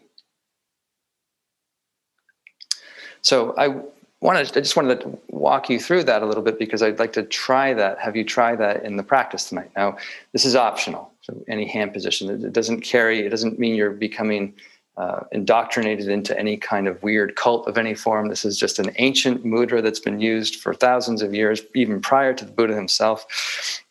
So 3.20 3.54
I 3.58 3.82
wanted, 4.20 4.56
I 4.56 4.60
just 4.60 4.76
wanted 4.76 5.00
to 5.02 5.18
walk 5.28 5.68
you 5.68 5.78
through 5.78 6.04
that 6.04 6.22
a 6.22 6.26
little 6.26 6.42
bit 6.42 6.58
because 6.58 6.82
I'd 6.82 6.98
like 6.98 7.12
to 7.14 7.22
try 7.22 7.74
that, 7.74 7.98
have 7.98 8.16
you 8.16 8.24
try 8.24 8.56
that 8.56 8.84
in 8.84 8.96
the 8.96 9.02
practice 9.02 9.48
tonight. 9.48 9.70
Now, 9.76 9.98
this 10.32 10.44
is 10.44 10.56
optional. 10.56 11.12
So 11.20 11.42
any 11.48 11.66
hand 11.66 11.92
position, 11.92 12.30
it 12.30 12.52
doesn't 12.52 12.80
carry, 12.80 13.20
it 13.26 13.28
doesn't 13.28 13.58
mean 13.58 13.74
you're 13.74 13.90
becoming 13.90 14.54
uh, 14.98 15.22
indoctrinated 15.30 16.08
into 16.08 16.36
any 16.36 16.56
kind 16.56 16.88
of 16.88 17.00
weird 17.04 17.36
cult 17.36 17.68
of 17.68 17.78
any 17.78 17.94
form. 17.94 18.28
This 18.28 18.44
is 18.44 18.58
just 18.58 18.80
an 18.80 18.90
ancient 18.96 19.44
mudra 19.44 19.80
that's 19.80 20.00
been 20.00 20.20
used 20.20 20.56
for 20.56 20.74
thousands 20.74 21.22
of 21.22 21.32
years, 21.32 21.62
even 21.76 22.00
prior 22.00 22.34
to 22.34 22.44
the 22.44 22.50
Buddha 22.50 22.74
himself. 22.74 23.24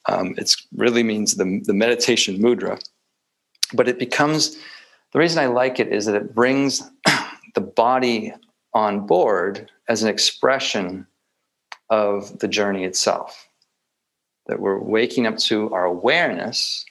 Um, 0.07 0.35
it 0.37 0.53
really 0.75 1.03
means 1.03 1.35
the, 1.35 1.61
the 1.63 1.73
meditation 1.73 2.39
mudra. 2.39 2.85
But 3.73 3.87
it 3.87 3.99
becomes, 3.99 4.57
the 5.13 5.19
reason 5.19 5.41
I 5.41 5.47
like 5.47 5.79
it 5.79 5.87
is 5.87 6.05
that 6.07 6.15
it 6.15 6.35
brings 6.35 6.83
the 7.55 7.61
body 7.61 8.33
on 8.73 9.07
board 9.07 9.71
as 9.87 10.03
an 10.03 10.09
expression 10.09 11.07
of 11.89 12.37
the 12.39 12.49
journey 12.49 12.83
itself. 12.83 13.47
That 14.47 14.59
we're 14.59 14.79
waking 14.79 15.25
up 15.25 15.37
to 15.39 15.73
our 15.73 15.85
awareness, 15.85 16.85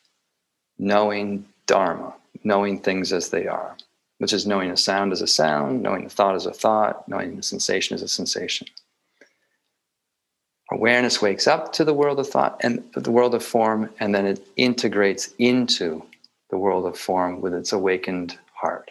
knowing 0.78 1.44
Dharma, 1.66 2.14
knowing 2.44 2.80
things 2.80 3.12
as 3.12 3.28
they 3.28 3.46
are, 3.46 3.76
which 4.18 4.32
is 4.32 4.46
knowing 4.46 4.70
a 4.70 4.76
sound 4.76 5.12
as 5.12 5.20
a 5.20 5.26
sound, 5.26 5.82
knowing 5.82 6.06
a 6.06 6.08
thought 6.08 6.34
as 6.34 6.46
a 6.46 6.52
thought, 6.52 7.06
knowing 7.08 7.38
a 7.38 7.42
sensation 7.42 7.94
as 7.94 8.02
a 8.02 8.08
sensation. 8.08 8.66
Awareness 10.72 11.22
wakes 11.22 11.46
up 11.46 11.72
to 11.74 11.84
the 11.84 11.94
world 11.94 12.18
of 12.18 12.28
thought 12.28 12.58
and 12.62 12.82
the 12.94 13.10
world 13.10 13.34
of 13.34 13.44
form, 13.44 13.90
and 14.00 14.14
then 14.14 14.26
it 14.26 14.44
integrates 14.56 15.32
into 15.38 16.02
the 16.50 16.58
world 16.58 16.86
of 16.86 16.98
form 16.98 17.40
with 17.40 17.54
its 17.54 17.72
awakened 17.72 18.38
heart. 18.52 18.90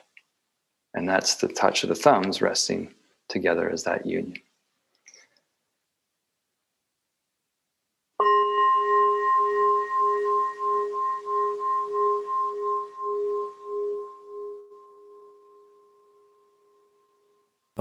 And 0.93 1.09
that's 1.09 1.35
the 1.35 1.49
touch 1.49 1.83
of 1.83 1.89
the 1.89 1.95
thumbs 1.95 2.41
resting 2.41 2.93
together 3.27 3.69
as 3.69 3.83
that 3.83 4.05
union. 4.05 4.38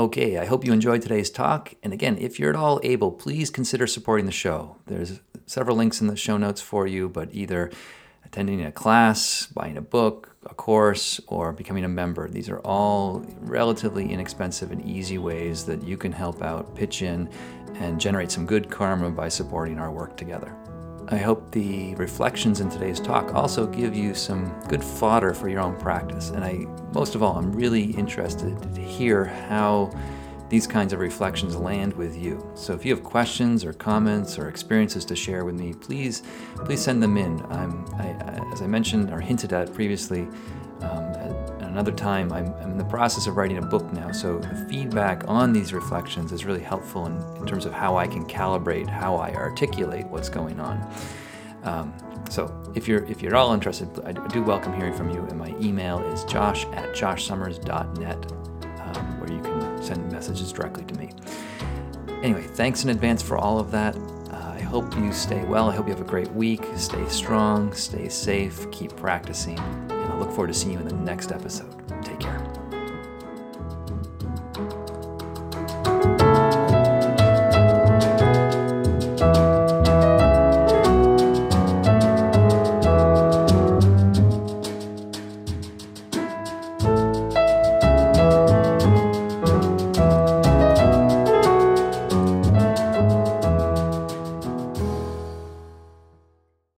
Okay, 0.05 0.37
I 0.37 0.45
hope 0.45 0.67
you 0.67 0.73
enjoyed 0.75 1.01
today's 1.01 1.31
talk. 1.31 1.73
And 1.83 1.95
again, 1.95 2.19
if 2.19 2.39
you're 2.39 2.51
at 2.51 2.57
all 2.57 2.79
able, 2.83 3.11
please 3.11 3.49
consider 3.49 3.87
supporting 3.87 4.27
the 4.27 4.33
show. 4.33 4.77
There's 4.85 5.21
several 5.47 5.79
links 5.79 6.03
in 6.03 6.09
the 6.09 6.15
show 6.15 6.37
notes 6.37 6.61
for 6.61 6.87
you, 6.87 7.09
but 7.09 7.31
either 7.33 7.71
attending 8.23 8.63
a 8.63 8.71
class, 8.71 9.47
buying 9.47 9.79
a 9.79 9.81
book, 9.81 10.37
a 10.45 10.53
course, 10.53 11.23
or 11.27 11.55
becoming 11.55 11.85
a 11.85 11.89
member. 11.89 12.29
These 12.29 12.51
are 12.51 12.59
all 12.59 13.25
relatively 13.41 14.13
inexpensive 14.13 14.73
and 14.73 14.85
easy 14.85 15.17
ways 15.17 15.65
that 15.65 15.83
you 15.83 15.97
can 15.97 16.13
help 16.13 16.43
out, 16.43 16.77
pitch 16.77 17.01
in, 17.01 17.31
and 17.77 17.99
generate 17.99 18.31
some 18.31 18.45
good 18.45 18.71
karma 18.71 19.09
by 19.09 19.31
supporting 19.31 19.79
our 19.79 19.91
work 19.91 20.19
together. 20.19 20.55
I 21.09 21.19
hope 21.19 21.51
the 21.53 21.95
reflections 21.97 22.61
in 22.61 22.71
today's 22.71 22.99
talk 22.99 23.35
also 23.35 23.67
give 23.67 23.95
you 23.95 24.15
some 24.15 24.59
good 24.69 24.83
fodder 24.83 25.35
for 25.35 25.49
your 25.49 25.61
own 25.61 25.77
practice. 25.77 26.31
And 26.31 26.43
I, 26.43 26.67
most 26.95 27.15
of 27.15 27.23
all, 27.23 27.37
I'm 27.37 27.53
really 27.53 27.91
interested 27.93 28.75
to 28.75 28.81
hear 28.81 29.25
how 29.25 29.91
these 30.49 30.67
kinds 30.67 30.93
of 30.93 31.01
reflections 31.01 31.57
land 31.57 31.93
with 31.95 32.17
you. 32.17 32.51
So 32.55 32.73
if 32.73 32.85
you 32.85 32.95
have 32.95 33.05
questions 33.05 33.65
or 33.65 33.73
comments 33.73 34.39
or 34.39 34.49
experiences 34.49 35.05
to 35.07 35.17
share 35.17 35.45
with 35.45 35.57
me, 35.57 35.75
please 35.75 36.23
please 36.65 36.81
send 36.81 37.03
them 37.03 37.17
in. 37.17 37.41
I'm, 37.51 37.85
I, 37.97 38.09
as 38.53 38.63
I 38.63 38.67
mentioned 38.67 39.11
or 39.11 39.21
hinted 39.21 39.53
at 39.53 39.75
previously, 39.75 40.29
um, 40.81 41.13
another 41.75 41.91
time, 41.91 42.33
I'm, 42.33 42.55
I'm, 42.63 42.71
in 42.71 42.79
the 42.79 42.85
process 42.85 43.27
of 43.27 43.37
writing 43.37 43.59
a 43.59 43.63
book 43.63 43.93
now. 43.93 44.13
So 44.13 44.39
the 44.39 44.67
feedback 44.69 45.25
on 45.27 45.53
these 45.53 45.73
reflections 45.73 46.31
is 46.31 46.45
really 46.45 46.63
helpful 46.63 47.07
in, 47.07 47.21
in 47.37 47.47
terms 47.47 47.67
of 47.67 47.73
how 47.73 47.97
I 47.97 48.07
can 48.07 48.25
calibrate 48.27 48.89
how 48.89 49.17
I 49.17 49.33
articulate 49.33 50.07
what's 50.07 50.29
going 50.29 50.61
on. 50.61 50.89
Um, 51.65 51.93
so 52.31 52.73
if 52.77 52.87
you're 52.87 53.05
if 53.07 53.21
you're 53.21 53.35
all 53.35 53.53
interested, 53.53 53.89
I 54.05 54.13
do 54.29 54.41
welcome 54.41 54.73
hearing 54.73 54.95
from 54.95 55.11
you. 55.11 55.27
And 55.29 55.37
my 55.37 55.53
email 55.61 55.99
is 56.13 56.23
josh 56.25 56.65
at 56.67 56.95
joshsummers.net, 56.95 58.33
um, 58.81 59.21
where 59.21 59.33
you 59.33 59.43
can 59.43 59.83
send 59.83 60.13
messages 60.13 60.53
directly 60.53 60.85
to 60.85 60.95
me. 60.95 61.11
Anyway, 62.23 62.43
thanks 62.43 62.85
in 62.85 62.91
advance 62.91 63.21
for 63.21 63.37
all 63.37 63.59
of 63.59 63.73
that. 63.73 63.97
Uh, 63.97 64.55
I 64.55 64.61
hope 64.61 64.95
you 64.97 65.13
stay 65.13 65.45
well. 65.45 65.69
I 65.69 65.75
hope 65.75 65.87
you 65.89 65.93
have 65.93 66.01
a 66.01 66.09
great 66.09 66.31
week. 66.31 66.65
Stay 66.77 67.09
strong, 67.09 67.75
stay 67.75 68.09
safe, 68.09 68.71
keep 68.71 68.95
practicing, 68.95 69.59
I 70.15 70.17
look 70.17 70.31
forward 70.31 70.47
to 70.47 70.55
seeing 70.55 70.75
you 70.75 70.79
in 70.79 70.87
the 70.87 70.95
next 70.95 71.33
episode. 71.33 71.75
Take 72.05 72.21
care. 72.21 72.44